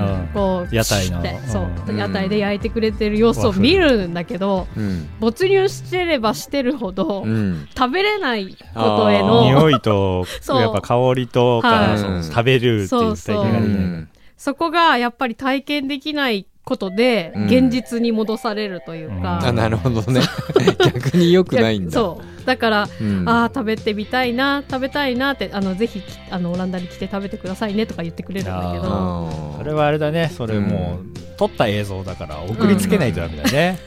[0.70, 1.06] 屋台
[1.48, 1.96] そう、うん。
[1.96, 5.08] 屋台で焼いてくれてる様子を見るんだけど、うん。
[5.20, 7.66] 没入してればしてるほど、うん。
[7.74, 10.60] 食べれないことへの匂いと そう。
[10.60, 12.24] やっぱ香りとか、はい。
[12.24, 14.08] 食べるっていう体験がうできないん
[14.44, 17.44] そこがやっぱり体験できないことでうん。
[17.46, 19.46] 現実に戻されるというか、うん。
[19.46, 20.20] あなるほどね。
[20.84, 21.92] 逆に良くないんだ。
[21.92, 22.46] そう。
[22.46, 23.26] だから、うん。
[23.26, 30.30] ああ食べてみたいな食べたいなってあのぜひきあのオランダに来て食べてくださいねとか言ってくれるんだけあどそれはあれだね。
[30.36, 33.78] それもう、撮った映像だから送りつけないとダメだね、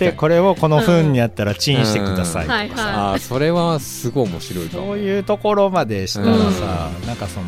[0.00, 7.46] でこれをこの風にやったらチンしてくださいとかはいさ、はあーそれはすごい面白いそういうところまでしたらさ、なんかその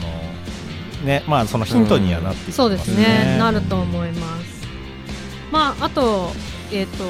[1.05, 3.37] ねまあそのヒントにはなってきますそうですね。
[3.39, 4.67] なると思います。
[5.51, 6.31] まああと
[6.73, 7.05] えっ、と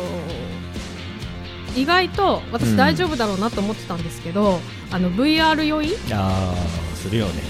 [1.74, 5.96] 意外とうん私大丈夫だろうなと思ってたんですけど、あの VR 酔い？
[6.12, 7.42] ああするよね。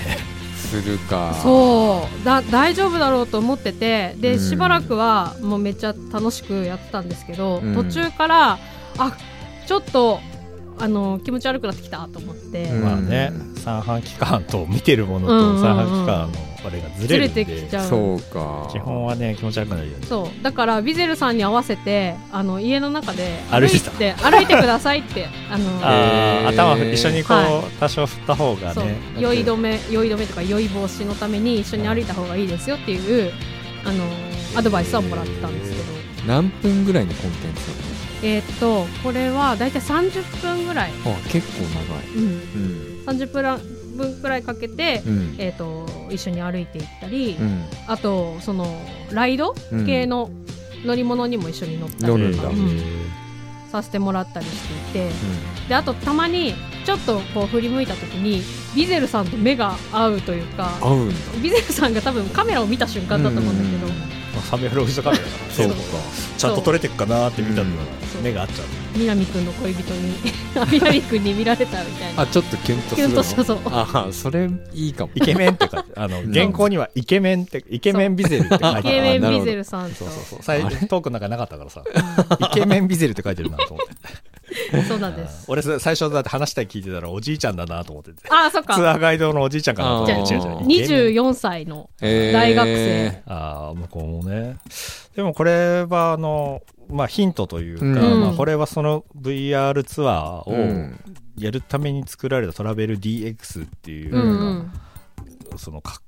[0.56, 1.34] するか。
[1.42, 2.24] そう。
[2.24, 4.38] だ大丈夫だろうと思っててで、うん。
[4.38, 7.74] しばらくはもうめっちゃ楽しくやってたんですけど、うん。
[7.74, 8.58] 途中から
[8.98, 9.16] あ
[9.66, 10.20] ちょっと
[10.78, 12.82] あの気持ち悪くなってきたと思って、うん。
[12.82, 17.88] まあね三半規管と見てるものと三半規管のあれがずずれれるんでてきちゃう。
[17.88, 18.68] そうか。
[18.70, 20.06] 基本はね気持ち悪くなるよね。
[20.06, 20.42] そう。
[20.42, 33.32] だからビゼルさんに合わせてあの家の中で歩いて歩いてくださいってあのあ頭一緒にこう、は多少振った方がね酔い止め酔い止めとか酔い防止のために一緒に歩いた方がいいですよっていう
[33.84, 34.04] あの
[34.56, 35.98] アドバイスはもらってたんですけど。
[36.26, 42.08] 何分ぐらいのコンテンツえーっとこれはだいたい30分ぐらい、あ結構長い。
[42.16, 43.04] うん、うん。
[43.06, 45.34] 30分くらいかけて、うん。
[45.38, 47.64] えーっと一緒に歩いていったり、うん。
[47.86, 48.66] あとその
[49.12, 49.54] ライド？
[49.72, 49.86] うん。
[49.86, 50.30] 系の
[50.84, 52.80] 乗り物にも一緒に乗ったりとか、うん。
[53.70, 54.52] させてもらったりし
[54.92, 55.10] ていて。
[55.68, 56.54] であとたまに
[56.86, 58.42] ちょっとこう振り向いた時に
[58.74, 60.70] ビゼルさんと目が合うというか
[61.42, 65.54] ビゼルさんが多分カメラを見た瞬間だと思うんだけど、うん360度カメラだから。
[65.54, 65.74] そうか。
[66.36, 67.76] ちゃんと撮れてるかなって見たの。
[67.76, 68.66] がそう目が合っちゃう。
[68.96, 70.14] 南くんの恋人に
[70.72, 72.22] 南くんに見られたみたいな。
[72.22, 73.58] あちょっとキュンとすキュるのンとしたそう。
[73.66, 75.12] あそれいいかも。
[75.14, 79.96] イケメンって書いてあの原稿にはイケメンってイケメンビゼルって書いてあイケメンビゼルさんと。
[79.96, 80.38] そうそうそう。
[80.42, 81.82] 最トークの中なかったからさ。
[82.40, 83.94] イケメンビゼルって書いてるなと思って
[84.88, 85.44] そうなんです。
[85.48, 88.28] 俺最初だって話したい聞いてたらおじいちゃんだなと思ってて。
[88.30, 90.34] ああそっツかアーガイドのおじいちゃんかなと思って。
[90.34, 93.22] 違う違うイケメン24歳のえー大学生。
[93.26, 94.56] ああ向こうもね。
[95.14, 98.20] でもこれはあのまあヒントというか、うん。
[98.20, 101.00] まあ、これはその VR ツアーをうん。
[101.36, 104.72] やるために作られたトラベル DX っていう、うんうん。
[105.56, 106.00] そのか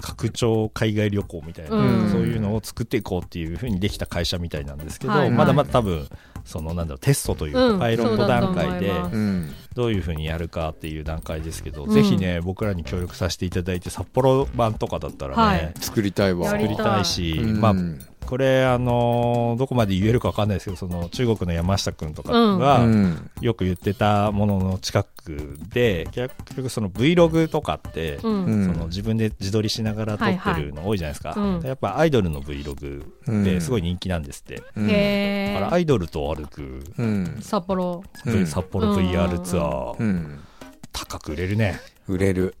[0.00, 2.10] 拡張海外旅行みたいな、うん。
[2.10, 5.30] そういうのを作っていこうっていうふうにできた会社みたいなんですけど、はい。
[5.30, 6.08] まだまだ多分
[6.44, 8.92] そのなんだろうテストというか、うんパイロット段階で
[9.74, 11.90] どういうふうにやるかっていう段階ですけど、うん。
[11.90, 15.72] ぜひね僕らに協力させていただいて札幌版とかだったらね、はい。
[15.80, 16.46] 作りたいわ。
[16.46, 17.60] や作りたいし、うん。
[17.60, 17.74] まあ
[18.26, 23.30] これあのーどこまで言えるか分かんないですけどその中国の山下君とかがうん。
[23.40, 28.44] よく言ってたものの近くで結局その Vlog とかって、うん。
[28.44, 31.66] うんその自分で自撮りしながら撮ってるの多いじゃないですか、はいはいうん。
[31.66, 34.88] やっぱアイドルの Vlog ってすごい人気なんですって、うん。
[34.88, 37.38] へえだからアイドルと歩く、うん。
[37.40, 38.02] 札幌。
[38.24, 38.46] うん。
[38.46, 40.40] 札幌 VR ツアー、うん。
[40.92, 41.80] 高く売れるね。
[42.08, 42.54] 売れる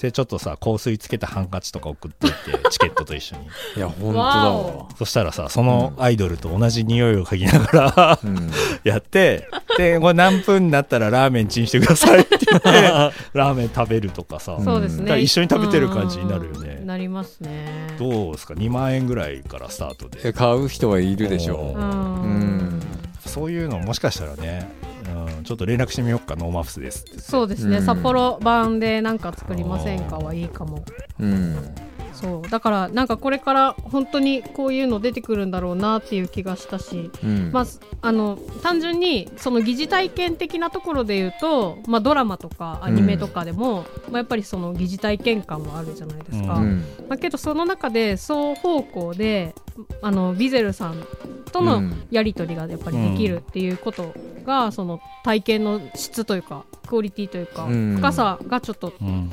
[0.00, 2.36] でちょっとさ香水つけたハンカチとか送っといて
[2.70, 3.42] チケットと一緒に。
[3.76, 4.88] いや本当だわ。
[4.96, 8.50] そしたらさそのアイドルと同じ匂いを嗅ぎながらうん。
[8.84, 12.68] やってでこれ何分になったらラーメンチンしてくださいって言って
[13.32, 15.02] ラーメン食べるとかさ、んそうですね。
[15.02, 16.82] だから一緒に食べてる感じになるよね。
[16.84, 17.94] なりますね。
[17.98, 20.20] どうですか？2万円ぐらいからスタートで。
[20.24, 21.78] え買う人はいるでしょう。
[21.78, 21.84] うん。
[21.84, 22.82] うん。
[23.26, 24.68] そういうのもしかしたらね、
[25.14, 27.84] うん、ちょっと連絡してみようかノーマップスですそうですね、うん。
[27.84, 30.84] 札幌版でなんか作りませんかはいいかも。
[31.20, 31.74] うん
[32.22, 32.48] そう。
[32.48, 37.50] だからなんかこれから本当にこういうの出てくるんだろうなっていう気がしたし、うん。
[37.52, 37.66] まあ、
[38.00, 46.84] あの単純にその疑似体験的なところで言うと、まあ、ドラマとかアニメとかでも、まあ、やっぱりその疑似体験感もあるじゃないですか、うん。
[47.08, 49.54] まあ、けどその中で双方向で
[50.00, 51.04] あのビゼルさん
[51.50, 52.02] とのうん。
[52.10, 54.14] やり取りがやっぱりできるっていうこと
[54.46, 57.96] が、その体験の質というかクオリティというか、うん。
[57.96, 59.30] 深さがちょっとうん。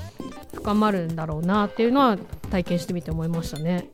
[0.52, 2.18] 深まるんだろうなっていうのは
[2.50, 3.90] 体験してみて思いましたね。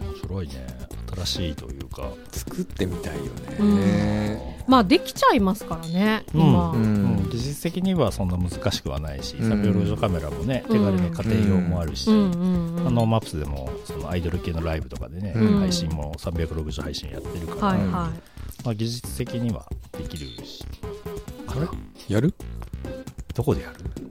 [0.00, 0.66] 面白いね。
[1.14, 2.08] 新しいというか。
[2.30, 3.24] 作ってみたいよ
[3.58, 3.80] うん。
[3.80, 6.82] ねまあできちゃいますからね今、うん。
[6.82, 6.86] う
[7.26, 7.28] ん。
[7.30, 9.48] 技術的にはそんな難しくはないし、うん。
[9.48, 15.58] サビオロジオカメラもね手軽に家庭用もあるし、あのマップスでもそのアイドル系のライブとかでね、うん。
[15.58, 18.10] 配信も360配信やってるから、はいはい、ま
[18.70, 19.66] あ、技術的には
[19.98, 20.64] できるし。
[21.48, 21.66] あれ？
[22.08, 22.32] やる？
[23.34, 24.09] どこでやる？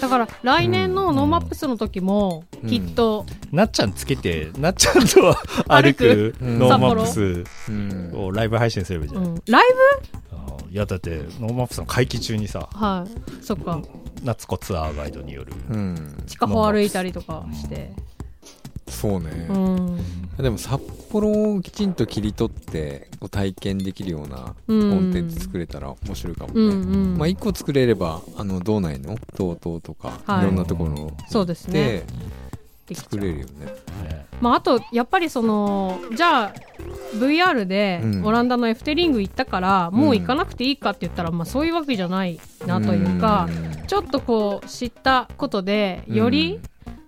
[0.00, 2.68] だから来年のノーマップスの時もうん。
[2.68, 5.34] きっと、なっちゃんつけてなっちゃんと
[5.68, 6.34] 歩く？
[6.40, 8.12] うんノーマップスうん。
[8.14, 9.26] をライブ配信すればいいじゃ、うん。
[9.26, 9.64] ん、ライ
[10.32, 13.44] あのいやだってノーマップスの会期中にさブはい。
[13.44, 13.80] そっか。
[14.24, 16.24] 夏子ツアーガイドによる、うん。
[16.26, 17.92] 地下歩歩いたりとかして、
[18.90, 19.46] そうね。
[19.48, 19.98] うん。
[20.36, 25.10] でも札幌をきちんと切り取って体験できるようなコうん。
[25.10, 27.18] ンテンツ作れたら面白いかもうんね、うん。
[27.18, 30.42] まあ1個作れればあの道内の？TOTO とか、はい。
[30.42, 32.04] い、ろんなところそうですね。
[32.94, 33.66] 作れるよね。
[34.04, 36.54] ねまあ、あとやっぱりそのじゃあ
[37.16, 38.24] VR でうん。
[38.24, 43.48] オランダのエフテリング行ったから、もう行かなくていいかって言ったら、まあ、そういうわけじゃないなというか、
[43.86, 46.60] ちょっとこう知ったことでより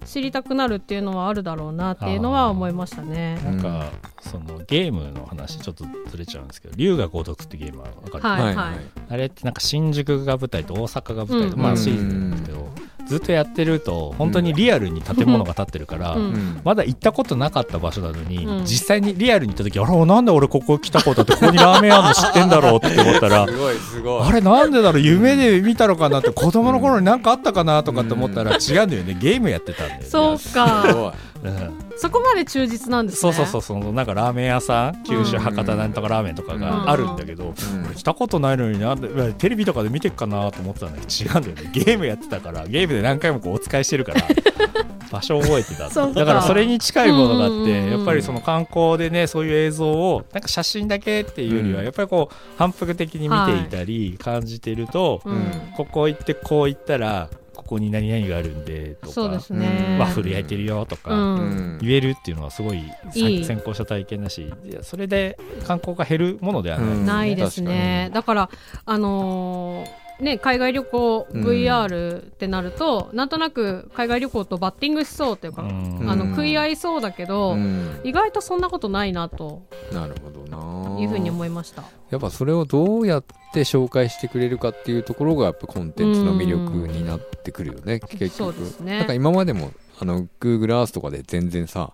[0.05, 3.39] 知りたくなるっていうのはあるだろうなっていうのは思いましたね。
[3.45, 8.55] なんか、そのゲームの話ちょっとずれちゃうんですけど龍が如くってゲームは分かる、はいはい。
[8.57, 8.75] はい
[9.09, 12.70] あれってなんか新宿が舞台と大阪が舞台と、うんまあシリーズなんですけど、
[13.11, 16.23] ずっとやってると本当にリアルに建物が建ってるから、うん。
[16.23, 16.61] うん。
[16.63, 18.65] まだ行ったことなかった場所なのに、うん。
[18.65, 24.23] 実際にリアルに行った時あれなんで俺ここ来たことあってここにラーメン屋あるの知ってんだろうって思ったら すごいすごい。
[24.23, 29.17] あれなんでだろう夢で見たのかなって子供の頃に何かあったかなとかって思ったら違うんだよね。
[29.21, 30.07] ゲームやってたんだよね。
[30.07, 31.79] そうすかうん。
[31.97, 33.33] そこまで忠実なんですね。
[33.33, 37.85] そうそうそうそのなんかラーメン屋さん九州うん博多なんとかラーメンとかがあるんだけど、うん。
[37.87, 41.71] 俺来たことないのになんでテレビとかで見てっかなと思ってたんだけど違うんだよね。
[41.75, 44.23] ゲームやってたからゲームで何回もこうお使いしてるから
[45.11, 45.89] 場所覚えてた。
[45.89, 47.67] だからそれに近いものがあっうんうんうん。
[47.67, 51.85] てやっぱりその観光でねそういう映像をなんか写真だけっていうよりはうん。
[51.85, 55.51] やっぱりこう反復的に見ていたり感じてると、うん。
[55.77, 57.29] ここ行ってこう行ったら
[57.71, 59.13] ここに何々があるんでとか。
[59.13, 59.97] そうですね。
[60.01, 61.39] ワッフル焼いてるよとか、
[61.81, 64.53] 言えるっていうのはすごい先行した体験だし
[64.83, 67.07] それで観光が減るものではない、うん。
[67.07, 68.11] ないですね。
[68.13, 68.51] だから、
[68.85, 71.45] あのーね、海外旅行うん。
[71.45, 76.07] VR ってなると、なんとなく海外旅行とバッティングしそうというか、うん。
[76.09, 78.01] あのうん食い合いそうだけど、うん。
[78.05, 79.63] 意外とそんなことないなと。
[79.93, 81.01] なるほどな。
[81.01, 81.85] いうふうに思いました。
[82.11, 88.99] やっぱそれをどうやって紹介してくれるかっていうところがやっぱコンテンツの魅力になってくるよね、結そう局ですね。
[88.99, 91.93] なんか今までもあの Google Earth とかで全然さ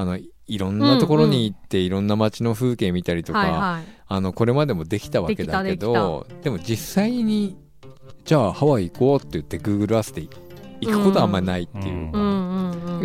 [0.00, 3.84] あのいろんなところに行っていろんな街の風景見たりとか、はいはい。
[4.08, 7.56] あのこれまでもできたわけだけどでも実際に
[8.24, 10.22] じゃあハワイ行こうって言って Google Earth で
[10.80, 12.22] 行くことはあんまりないっていうか、う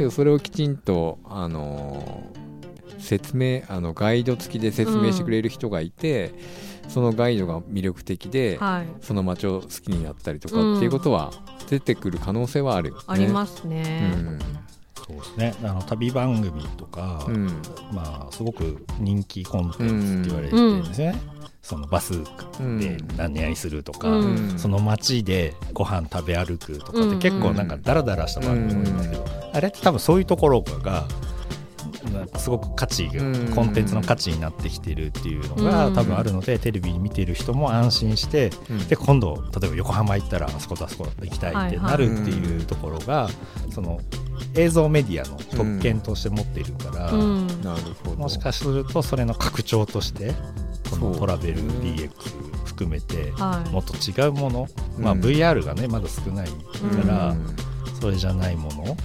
[0.08, 2.46] んそれをきちんと、あのー
[2.98, 6.34] 説明あのガイド付きで説明してくれる人がいて、
[6.88, 8.88] そのガイドが魅力的で、はい。
[9.02, 11.32] その街を好きになったりとかっていうことは
[11.70, 13.02] 出てくる可能性はあるよね。
[13.06, 14.10] ありますうね。
[14.10, 14.40] ん
[15.08, 15.54] そうですね。
[15.64, 17.48] あの旅番組とか、うん。
[17.92, 21.16] まあすごく人気コンテンツって言われてるんですね、
[21.62, 22.14] そのバス
[22.60, 22.80] うん。
[22.80, 24.58] で何々するとか、うん。
[24.58, 31.08] その街でご飯食べ歩くとかって結構なんかダラダラした番組多いんですけど、あれって多分そういうところが
[32.38, 33.52] すごく価値が、うん。
[33.54, 35.94] コンテンツの価値になってきてるっていうのがうん。
[35.94, 38.88] 多分あるので、テレビに見てる人も安心してうん。
[38.88, 43.30] で今度例えば横浜行ったらあそことあそこ行きたいってなるっていうところが、
[43.72, 44.00] その
[44.56, 47.48] 映像メディアの特権として持っているから、うん。
[47.62, 48.16] なるほど。
[48.16, 50.34] もしかするとそれの拡張として
[50.90, 52.10] このトラベル DX
[52.66, 53.70] 含めてはい。
[53.72, 55.20] もっと違うもの、まあ、うん。
[55.22, 56.54] VR がねまだ少ないか
[57.08, 57.56] ら、うん。
[58.00, 58.98] それじゃないもの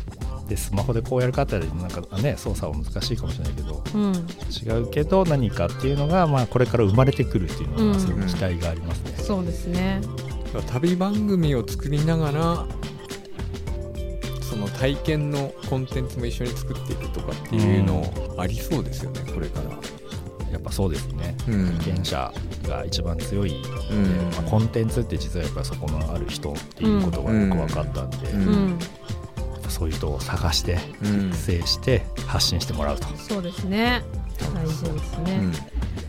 [0.50, 4.12] でスマホでこうやる方でなんかね操作は難しいかもしれないけどうん。
[4.12, 9.12] 違うけど何かっていうのが、まあ、これから生まれてくるっていうのは、すごく期待がありますね。
[9.18, 10.00] そうですね。
[10.66, 12.66] 旅番組を作りながら
[14.42, 18.04] その体験のコンテンツも一緒に作っていくとかっていうの
[18.36, 19.70] ありそうですよね、これから。
[20.50, 21.36] やっぱそうですね。
[21.46, 21.78] うん。
[21.78, 22.32] 経験者
[22.66, 23.94] が一番強いので、う。
[23.94, 24.04] ん。
[24.32, 28.78] まあ、コンテンツって実はやっぱりそこのある人っていうことがよく分かったんで、うん
[29.80, 31.28] そういう人を探してうん。
[31.28, 33.06] 育成して発信してもらうと。
[33.16, 34.02] そうですね。
[34.54, 35.52] 大事ですね、うん。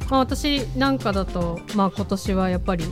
[0.09, 2.83] まあ、私なんかだと、まあ、今年はやっぱり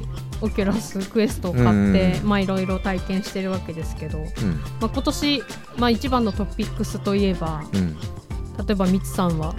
[0.41, 2.29] オキュラスクエストを買って、うん。
[2.29, 4.25] まあいろいろ体験してるわけですけど、うん。
[4.25, 5.43] まあ、今年、
[5.77, 7.95] まあ、一番のトピックスといえばうん。
[7.97, 9.53] 例えばみつさんは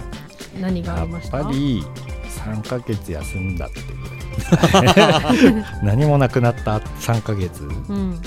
[0.59, 1.41] 何があやりました？
[1.41, 1.83] っぱり
[2.43, 8.19] 3ヶ月休んだっていう何もなくなった3ヶ月うん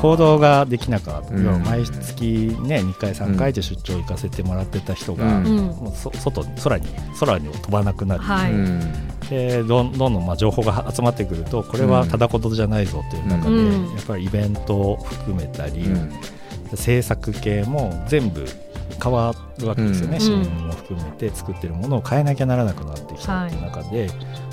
[0.00, 1.44] 行動ができなかった、うん。
[1.44, 5.46] 要は毎月ね2回3回で出張行かせてもらってた人が、うん。
[5.46, 5.56] うん。
[5.66, 6.86] もうそ外に空に
[7.18, 9.08] 空に飛ばなくなり、はい、うん。
[9.28, 13.94] でどんどんどんまあ情報が集まってくるとこれはただ事じゃないぞっていう中で、うん。
[13.94, 16.12] やっぱりイベントを含めたり、うん。
[16.74, 18.44] 制作系も全部
[19.02, 20.20] 変わるわけですよね、うん。
[20.20, 24.08] 支援も含めて作ってるものを変えなきゃならなくなってきたっていう中で、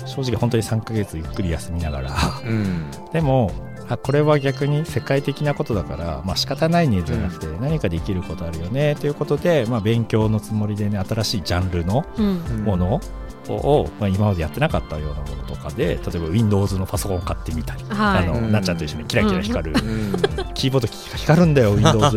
[0.06, 2.14] 正直本当に3ヶ月ゆっくり休みながら。
[2.44, 2.90] うん。
[3.12, 3.50] でも
[3.88, 12.64] あこれは逆に世界的なことだから、まあ仕方ないねじゃなくて何かできることあるよねということで、まあ、勉強のつもりでね新しいジャンルのうん
[13.48, 18.24] ものを、まあ、今までやってなかったようなものとかで例えば Windows のパソコンを買ってみたり、はい。
[18.24, 18.52] あのうん。
[18.52, 20.12] なっちゃんと一緒にキラキラ光る、うん。
[20.54, 22.16] キーボード光るんだよ Windows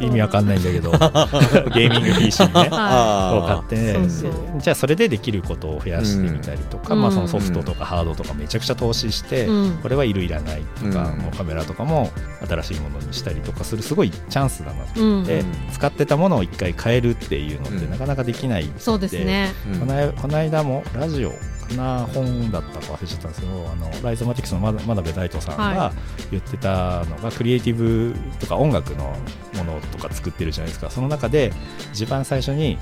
[0.00, 0.90] 意味わかんないんだけど。
[1.72, 2.68] ゲーミング PC ね。
[2.70, 4.32] はを買ってそうそう。
[4.58, 7.02] じゃあそれでできることを増やしてみたりとか、うん。
[7.02, 9.78] まあ、そのソフトとかハードとかめちゃくちゃ投資して、うん。
[9.82, 11.18] これはいるいらないとか、うん。
[11.18, 12.10] もうカメラとかも
[12.48, 15.46] 新しいものにしたりとかするすごいチャンスだなうんで、うん。
[15.72, 17.90] 使ってたものを一回変えるっていうのってうん。
[17.90, 19.52] なかなかできないんそうですね。
[19.72, 19.80] うん。
[19.80, 21.36] この間もラジオか
[21.76, 25.92] な本だったか忘れちゃったんですけどあのライゾマティクスの真真鍋大斗さんはが
[26.30, 29.16] 言ってたのが、クリエイティブとか音楽の
[29.56, 30.90] ものとか作ってるじゃないですか。
[30.90, 31.52] その中で
[31.92, 32.78] 一番最初に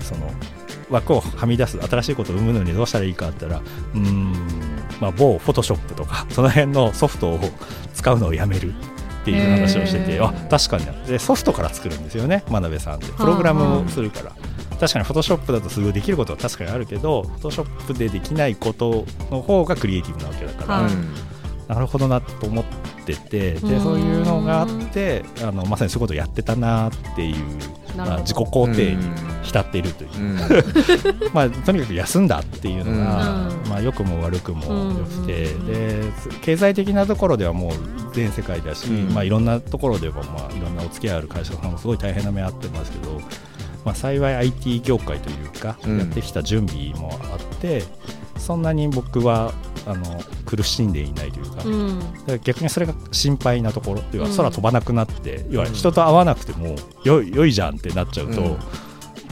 [0.00, 0.30] その
[0.90, 4.32] 枠をはみ出す新しいことを生むのにどうしたらいいかって言ったらうーん、
[5.00, 7.40] まあ、某フォトショップとかその辺のソフトを
[7.94, 8.72] 使うのをやめる。
[9.20, 10.92] っていう話をしててあ確かにな。
[11.04, 13.12] でソフトから作るんですよね真鍋さんって。
[13.12, 14.32] プログラムをするから。
[14.78, 20.92] 確かにフォトショップだとすごいできることは確かにあるけどフォトショップでできないことの方がクリエイティブなわけだから、はい
[21.68, 22.64] なるほどなと思っ
[23.04, 23.80] ててでうん。
[23.82, 27.36] そういうのがあってあのまさにそういうことをやってたなっていう、
[27.94, 29.04] まあ、自己肯定に
[29.42, 30.10] 浸っているという、
[31.32, 33.68] まあ、とにかく休んだっていうのが、うん。
[33.68, 34.64] まあ、良くも悪くも
[34.98, 35.98] 良くて、うんで
[36.42, 37.72] 経済的なところではもう
[38.14, 39.14] 全世界だし、うん。
[39.14, 43.20] まあ、いろんなところでは、まあ、いろんなお付き合いある会社さんもすごい大変な目あってますけど、
[43.84, 45.98] まあ、幸い IT 業界というか、うん。
[45.98, 47.82] やってきた準備もあって
[48.36, 49.52] そんなに僕は
[49.86, 51.62] あの苦しんでいないというか。
[51.64, 51.98] うん。
[51.98, 54.36] だから逆にそれが心配なところ要はうん。
[54.36, 58.48] 空飛ばなくなって、要は人と会わなくてもよい良いじゃんってなっちゃうとうん。
[58.50, 58.56] う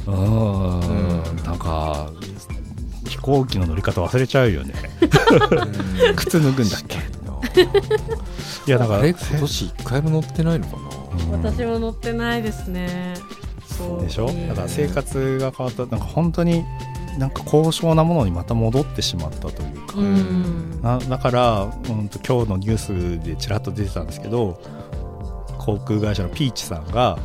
[0.07, 1.45] ーんうん。
[1.45, 2.11] なんか
[3.09, 4.75] 飛行機の乗り方忘れちゃうよね。
[6.17, 6.99] 靴脱ぐんだっけ？
[8.67, 11.35] いやだからあれ今年一回も乗ってないのかな？
[11.35, 11.43] うん。
[11.43, 13.15] 私も乗ってないですね
[14.01, 14.27] でしょ？
[14.49, 16.65] だから生活が変わったなんか本当に
[17.19, 24.61] なんか高尚なものにまた戻ってしまったというか、うだから、うん、と今日のニュースでちらっと出てたんですけど
[25.59, 27.19] 航空会社のピーチさんが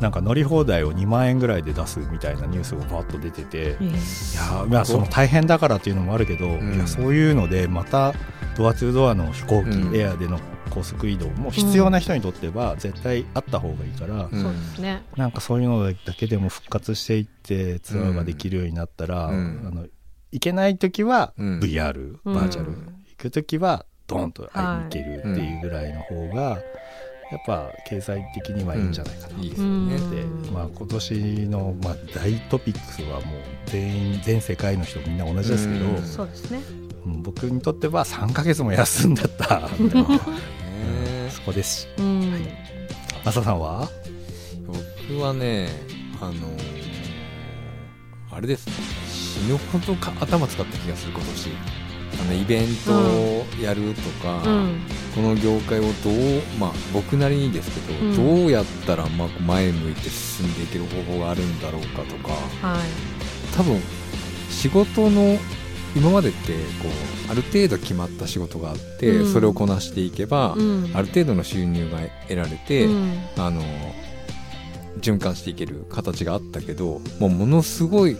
[0.00, 6.74] なんか乗り放題を2万円ぐらいで出すみたいなニュースがバッと出てて、いえやーまあその大変だからっていうのもあるけど、ん。
[6.74, 8.12] いやそういうのでまた
[8.56, 9.96] ドアツードアの飛行機、うん。
[9.96, 10.40] エアでの
[10.74, 14.42] 高速移動も必要な人にとっては絶対あった方がいいから、うん。
[14.42, 15.02] そうですね。
[15.16, 19.64] なんかそういうのだけでも復活していってツアーができるようになったら、うん。
[19.66, 19.86] あの
[20.32, 21.60] 行けない時はうん。
[21.60, 22.34] VR、うん。
[22.34, 26.64] バーチャル、行く時はドンと会いに行けるっていうぐらいの方が、
[27.30, 29.98] やっぱ経済的にはいいんじゃないかな、いいですようんね。
[30.10, 31.14] で、まあ、今年
[31.48, 36.02] の、まあ、大トピックスはもう全員全世界の人みんな同じですけど、うん。
[36.02, 36.60] そうですね。
[37.06, 39.68] うん僕にとっては3ヶ月も休んだった
[40.74, 41.82] ねそこです。
[41.82, 42.46] しうん。
[43.24, 43.88] マサさんは？
[44.66, 45.68] 僕はね
[46.20, 46.74] あのー
[48.32, 48.72] あれですね。
[49.08, 51.50] 死ぬほどか頭使った気がする今年。
[52.20, 54.80] あのイベントをやるとか、うん。
[55.14, 58.16] この業界をどうまあ僕なりにですけど、うん。
[58.40, 62.32] どうやったらまあ前向いて進んでいける方法があるんだろうかとか。
[62.66, 62.80] はい。
[63.56, 63.80] 多分
[64.50, 65.38] 仕事の
[65.96, 66.88] 今までってこ
[67.28, 69.32] うある程度決まった仕事があって、うん。
[69.32, 70.90] それをこなしていけば、うん。
[70.94, 73.18] ある程度の収入が得られて、うん。
[73.36, 73.62] あの
[75.00, 78.16] 循環していける形があったけどもうものすごい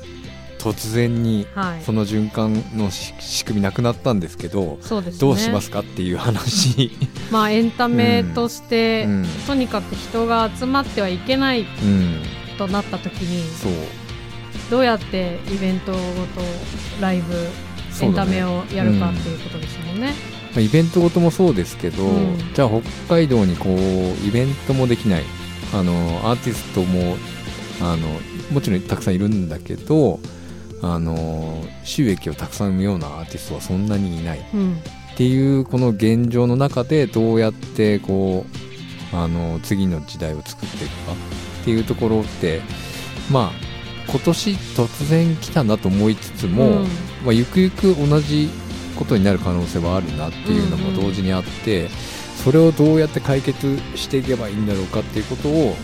[0.59, 1.83] 突然にはい。
[1.83, 5.11] その循環のし仕組みなくなったんですけど、ね。
[5.18, 6.93] どうしますかっていう話、
[7.31, 9.27] まあ エンタメとして、うん。
[9.47, 12.22] とにかく人が集まってはいけないうん、
[12.57, 13.72] となった時にそう。
[14.70, 16.01] どうやってイベントごと
[17.01, 17.35] ライブ、
[18.03, 20.12] エンタメをやるかっていうことですもんね。
[20.53, 22.38] まあイベントごともそうですけど、うん。
[22.55, 25.22] じゃあ北海道にこうイベントもできない。
[25.72, 25.92] あの
[26.24, 27.16] アーティストも
[27.80, 28.07] あの
[28.53, 30.20] もちろんたくさんいるんだけど
[30.82, 34.45] あの収益をたくさん生むようなアーティストはそんなにいない。
[34.55, 34.76] うん。
[35.12, 38.45] っていうこの現状の中でどうやってこ
[39.12, 42.61] うあの次の時代を作っていくかっていうところって
[43.30, 43.74] まあ
[44.09, 46.82] 今年突然来たなと思いつつも、うん。
[47.24, 48.48] まあ、ゆくゆく同じ
[48.96, 51.88] ことになる可能性はあるなっていうのも同時にあって、
[52.44, 55.74] それをどうやって解決していけばいいんだろうかっていうことをもう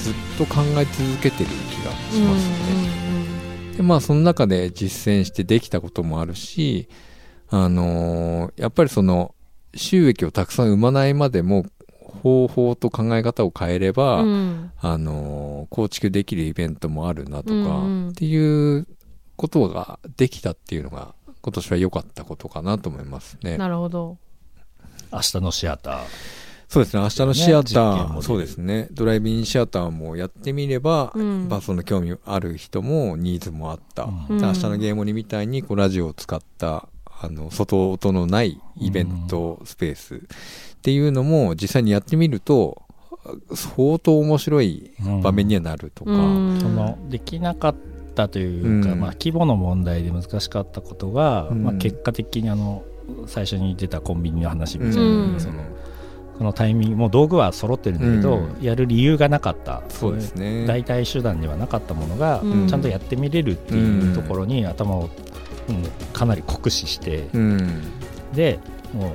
[0.00, 3.76] ずっと考え続けてる気がしますね。
[3.76, 6.88] でまあその中で実践してできたこともあるし、
[7.48, 9.34] あのーやっぱりその
[9.74, 11.66] 収益をたくさん生まないまでも
[12.26, 14.28] 方法と考え方を変えれば、うん。
[14.28, 18.08] うんあのー構築できるイベントもあるなとか、うんうん。
[18.10, 18.86] っていう
[19.36, 23.58] ことができたっていうのが今年は良かったことかなと思いますね。
[23.58, 24.16] なるほど。
[25.12, 26.04] 明日のシアター。
[26.68, 31.48] そうですね、明日のシアター、デルそうですね、ドライブインシアターもやってみれば、うん。
[31.48, 34.04] まあその興味ある人もニーズもあった。
[34.04, 34.38] うん。
[34.38, 36.88] で明日のゲームにみたいにこうラジオを使った、
[37.20, 40.22] あの、外音のないイベントスペース
[40.86, 42.80] っていうのも実際にやってみると、
[43.52, 46.60] 相当面白い場面にはなるとか、うん。
[46.60, 47.74] そのできなかっ
[48.14, 49.00] たというか、うん。
[49.00, 51.64] まあ、規模の問題で難しかったことが、うん。
[51.64, 52.84] まあ、結果的にあの
[53.26, 55.40] 最初に出たコンビニの話みたいに、うん。
[55.40, 55.54] その
[56.38, 58.62] このタイミングもう道具は揃ってるんだけど、うん。
[58.62, 59.82] やる理由がなかった。
[59.88, 60.66] そうですね。
[60.68, 62.68] 代替手段にはなかったものが、うん。
[62.68, 65.08] ちゃんとやってみれるっていうところに頭を、うん
[66.12, 67.82] かなり酷使して、うん。
[68.32, 68.60] で
[68.94, 69.10] もう、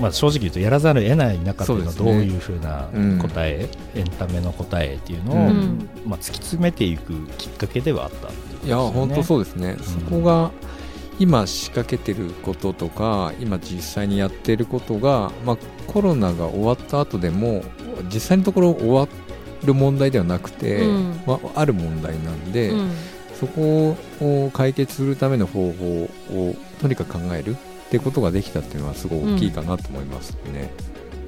[0.00, 3.18] まあ、正直言うとやらざるを得ない中でのどういうふうなうん。
[3.18, 5.88] 答え、エンタメの答えっていうのを、うん。
[6.04, 9.76] まあ、突き詰めていくきっかけではあったっていうことですいや、本当そうですね。
[9.80, 10.50] そこが、
[11.20, 17.62] 今仕掛けてることとか、今実際にやってることが、まあ、コロナが終わった後でも、
[18.12, 19.08] 実際のところ終わ
[19.64, 21.20] る問題ではなくて、うん。
[21.26, 22.90] まあ、ある問題なんで、うん。
[23.38, 27.56] そこを解決するための方法をとにかく考える
[27.94, 30.70] ってことができたっていうのはすごい大きいかなと思いますね。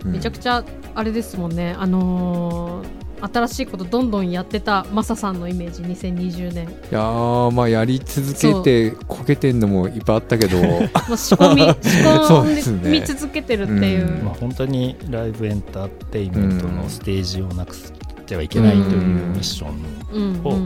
[0.04, 0.12] うん。
[0.12, 0.64] めちゃくちゃ
[0.94, 1.76] あれですもんね。
[1.78, 10.60] あのー新しいことどんどんやってたマサさんのイメージ2020年、いやーまあやり続けてこけてんのもいっぱいあったけど。
[10.92, 14.24] まあ、仕込み 仕込み続けてるっていう、うん。
[14.26, 17.90] まあ、本当にライブエンターテインメントのステージをなくし
[18.26, 19.76] てはいけないというミッション、
[20.12, 20.58] うんを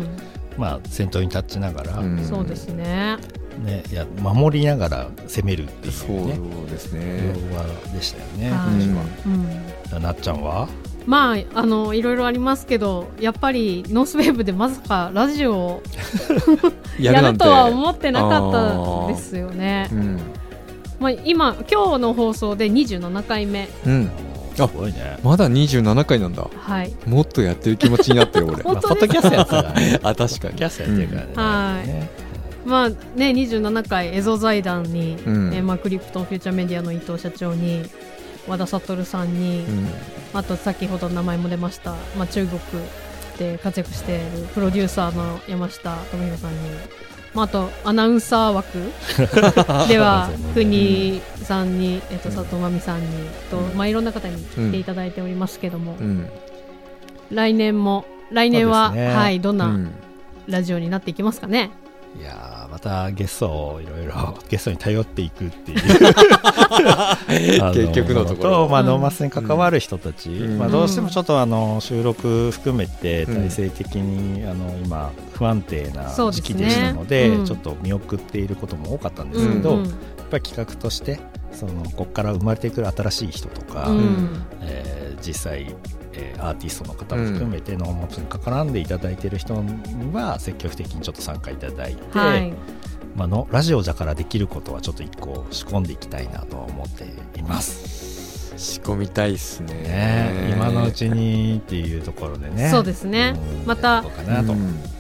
[0.59, 2.19] まあ、先頭に立ちながら、うん。
[2.25, 3.17] そうですね。
[3.65, 6.39] ね、いや守りながら攻めるっていうそうね
[6.71, 7.35] です要ね。
[7.55, 8.53] 話でしたよね、
[9.95, 10.03] うん。
[10.03, 10.69] なっちゃんは？
[11.07, 15.83] まああのいろいろありますけどやっぱりノースウェーブでまさかラジオを
[17.01, 19.89] やるとは思ってなかったですよね。
[19.93, 19.95] う。
[19.95, 20.21] ん。
[20.99, 23.69] まあ、今今日の放送で27回目。
[23.87, 24.11] うん。
[24.55, 26.47] すごいね、まだ27回なんだ。
[26.55, 26.93] はい。
[27.07, 28.63] もっとやってる気持ちになってる俺。
[28.65, 30.01] まあ、ポッドキャストやってたからね。
[30.05, 31.87] あ、確かポッドキャストやってるからね、はい。
[31.87, 32.11] ね
[32.65, 32.97] まあね
[33.31, 37.83] 27回エゾ財団に、うんえーまあ、クリプトンフューチャーメディアの伊藤社長に
[38.47, 39.89] 和田悟さんに、うん。
[40.33, 42.61] あと先ほど名前も出ました、まあ、中国
[43.39, 46.59] で活躍しているプロデューサーの山下智博さんに、
[47.35, 48.79] まあ、あとアナウンサー枠
[49.89, 53.07] では国さんに、えっと、佐藤真美さんに
[53.51, 56.29] と、まあ、いろんな方に来ていただいておりますけども、うん。
[57.31, 59.59] 来年も来年は、ねはい、どんう。
[59.59, 59.91] なん
[60.47, 61.71] ラジオになっていきますかね。
[62.19, 65.81] いやーまたゲストをいろいろゲストに頼っていくっていう。
[67.73, 68.69] 結局のところ。
[68.69, 70.59] まあ、うんノーマップスに関わる人たち、うん。
[70.59, 77.47] まあ、どうしてもちょっとあの収録含めて体制的に、あの今不安定な時期でしたのでうん。
[77.47, 81.19] ちょっと見送っていることも多かったんですけど、うんやっぱり企画として
[81.51, 84.45] そのここから生まれてくる新しい人とか、うん。
[84.63, 85.75] えー実際、
[86.13, 92.53] えーアーティストの方も含めてノーマップスに絡んでいただいている人には積極的にちょっと参加いただいて、はい、
[93.17, 97.05] まあ、のラジオだからできることはちょっと一個仕込んでいきたいなとは思って
[97.39, 98.11] います。
[98.57, 99.75] 仕込みたいっすね。
[99.75, 102.69] ね今のうちにっていうところでね。
[102.71, 103.35] そうですね。
[103.63, 103.67] うん。
[103.67, 104.03] また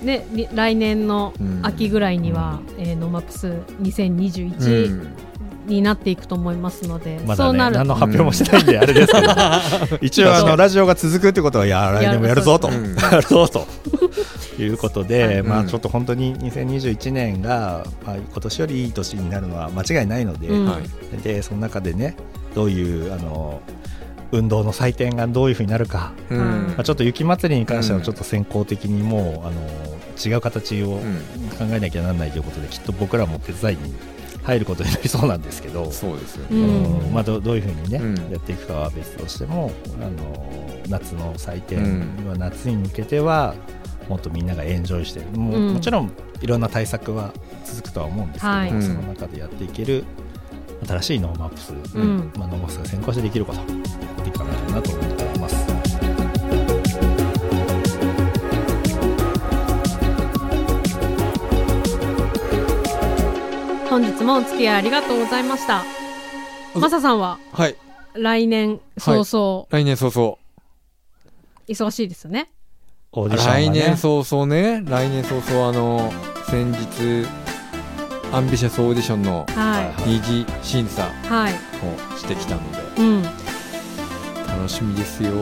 [0.02, 3.48] ねり来年の秋ぐらいには、えーノーマップス
[3.82, 5.29] 2021、うん
[5.70, 9.28] になっていくと思いますので、まだねそうなる何の発表もしてないんであれですけど、
[10.02, 12.70] 一応あのラジオが続くってことはや来年もやるぞと。
[12.70, 13.66] やるぞと。
[14.62, 20.66] いうことで、うんまあちょっと本当に2021年が、まあ、今年よりいい年になるのは間違いないので、うん。
[20.66, 21.22] はい。
[21.22, 22.16] でその中でね
[22.54, 23.60] どういうあの
[24.32, 26.38] 運動の祭典がどういうふうになるか、うん。
[26.38, 29.60] うんまあ、ちょっと雪祭りに関してはうんちょっと先行的にもうあの
[30.22, 31.16] 違う形をうん。
[31.58, 33.94] 考えなきゃならないということできっと僕らも手伝いに
[34.42, 35.90] 入ることになりそうなんですけど。
[35.90, 37.00] そうですようねん。
[37.00, 37.12] うん。
[37.12, 38.32] まあ、どどういうふうにね、うん。
[38.32, 39.70] やっていくかは別としても
[40.00, 40.46] あの
[40.88, 42.28] 夏の祭う典ん。
[42.28, 43.54] は夏に向けては
[44.08, 45.74] もっとみんながエンジョイしても,、うん。
[45.74, 47.32] もちろんいろんな対策は
[47.64, 48.68] 続くとは思うんですけど、はい。
[48.82, 50.04] その中でやっていける
[50.86, 52.32] 新しいノーマップス、うん。
[52.36, 53.60] まあ、ノーマップスが先行してできること
[64.30, 65.84] 本日もお付き合いありがとうございました。
[66.76, 67.40] マサさんは？
[67.52, 67.76] はい。
[68.14, 70.38] 来年早々、来年早々。
[71.66, 72.48] 忙しいですよね。
[73.10, 74.84] オーディション来年早々ね。
[74.86, 76.12] 来年早々あの
[76.46, 77.26] 先日
[78.32, 81.52] アンビシャスオーディションのは二次審査いはい。
[81.52, 83.02] をしてきたので。
[83.02, 83.22] うん。
[83.22, 85.32] 楽しみですよ。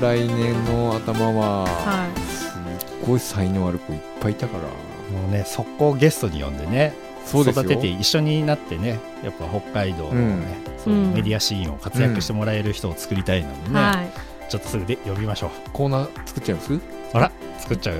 [0.00, 4.62] 来年の頭は、はすっごい才能ある子いっぱいいたから。
[4.64, 6.94] もうね速攻ゲストに呼んでね
[7.28, 14.50] 育てて一緒になってねやっぱ北海道のね、そういうメディアシーンを活躍してもらえる人を作りたいのでね、はい。
[14.50, 15.50] ちょっとすぐで呼びましょう。
[15.72, 16.80] コーナー作っちゃいます？
[17.12, 17.96] あら作っちゃう？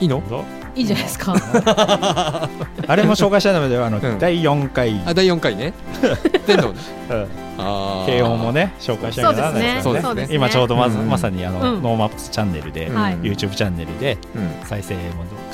[0.00, 0.22] いいの？
[0.74, 1.34] いいじゃないですか。
[2.88, 4.18] あれも紹介したのであの、うん。
[4.18, 5.72] 第4回、あ第4回ね。
[6.46, 6.72] 全部ね。
[7.10, 7.28] う ん
[7.58, 8.06] あー。
[8.06, 9.82] 慶応もね紹介しなきゃならないですよね。
[9.82, 10.02] そうですね。
[10.02, 10.34] そうですね。
[10.34, 11.08] 今ちょうどまず、うん。
[11.08, 11.82] まさにあの、うん。
[11.82, 13.14] ノーマップスチャンネルで、うんはい。
[13.18, 14.50] YouTube チャンネルでうん。
[14.64, 15.00] 再生も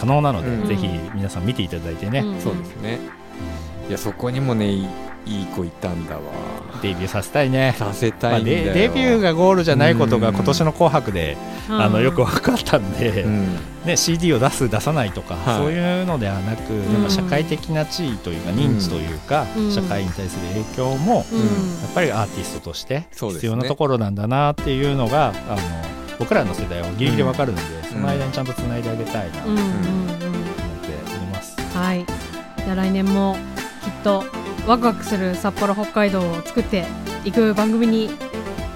[0.01, 0.67] 可能なので、うん。
[0.67, 2.41] ぜひ皆さん見ていただいてね、うん。
[2.41, 2.99] そうですね。
[3.89, 4.87] いやそこにもねい
[5.27, 6.23] いいい子いたんだわ。
[6.83, 7.75] デビューさせたいね。
[7.79, 10.35] させまあたいんだよ、デデビューがゴールじゃないことがうん。
[10.35, 11.37] 今年の「紅白で」
[11.71, 13.57] あのよく分かったんで、うん。
[13.85, 15.57] ね、CD を出す出さないとか、はい。
[15.59, 19.73] そういうのではなく、やっぱ社会的な地位というか認知というか、うん。
[19.73, 21.39] 社会に対する影響も、うん。
[21.39, 21.45] や
[21.91, 25.59] っぱりアーティストとして必要なところなんだなっていうのが、あの
[26.19, 30.33] 僕らの世代はギリギリ分かるんで、その間にちゃんとつないであげたいなと思ってうん。
[30.33, 30.35] うん。
[30.35, 30.41] うん。
[30.41, 31.57] おります。
[31.75, 32.05] はい
[32.65, 33.37] じゃあ来年も
[33.83, 34.25] きっと
[34.71, 36.87] ワクワクする札幌北海道を作って
[37.25, 38.09] いく番組に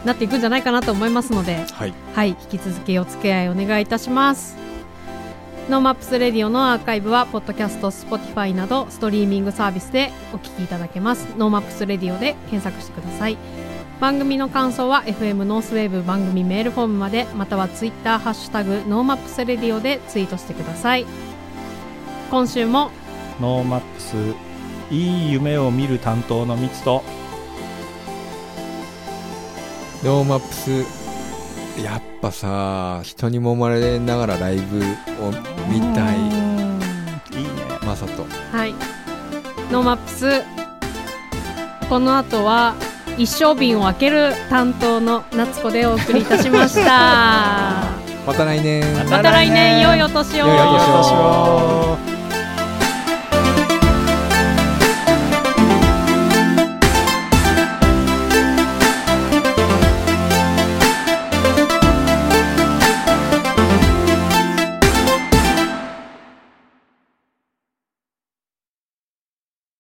[0.05, 1.95] なっていくんじゃないかなと思いますのではい。
[2.13, 4.57] はい引き続きお付き合いお願いいたします。
[5.71, 11.29] NoMaps Radio のアーカイブはポッドキャスト Spotify などストリーミングサービスでお聞きいただけます。
[11.39, 13.39] NoMaps Radio で検索してください。
[14.01, 21.07] 番組の感想は FM ノースウェーブ番組メールフォームまでまたはツイッターハッシュタグ NoMaps Radio でツイートしてください。
[22.33, 22.91] 今週も
[23.41, 24.17] NoMaps
[24.91, 27.03] いい夢を見る担当のミツと。
[30.03, 31.05] NoMaps。
[31.83, 35.33] やっぱさ人に揉まれながらライブを
[35.69, 36.19] 見たい。
[36.19, 37.51] いいね。
[37.85, 38.25] マサト。
[38.53, 38.75] はい。
[39.73, 40.43] NoMaps。
[41.89, 42.75] この後は
[43.19, 47.89] 一升瓶を開ける担当の夏子でお送りいたしました。
[48.27, 48.83] また来年。
[48.95, 49.81] ままた来年。
[49.81, 50.47] 良いお年を。
[50.47, 52.14] 良いお年を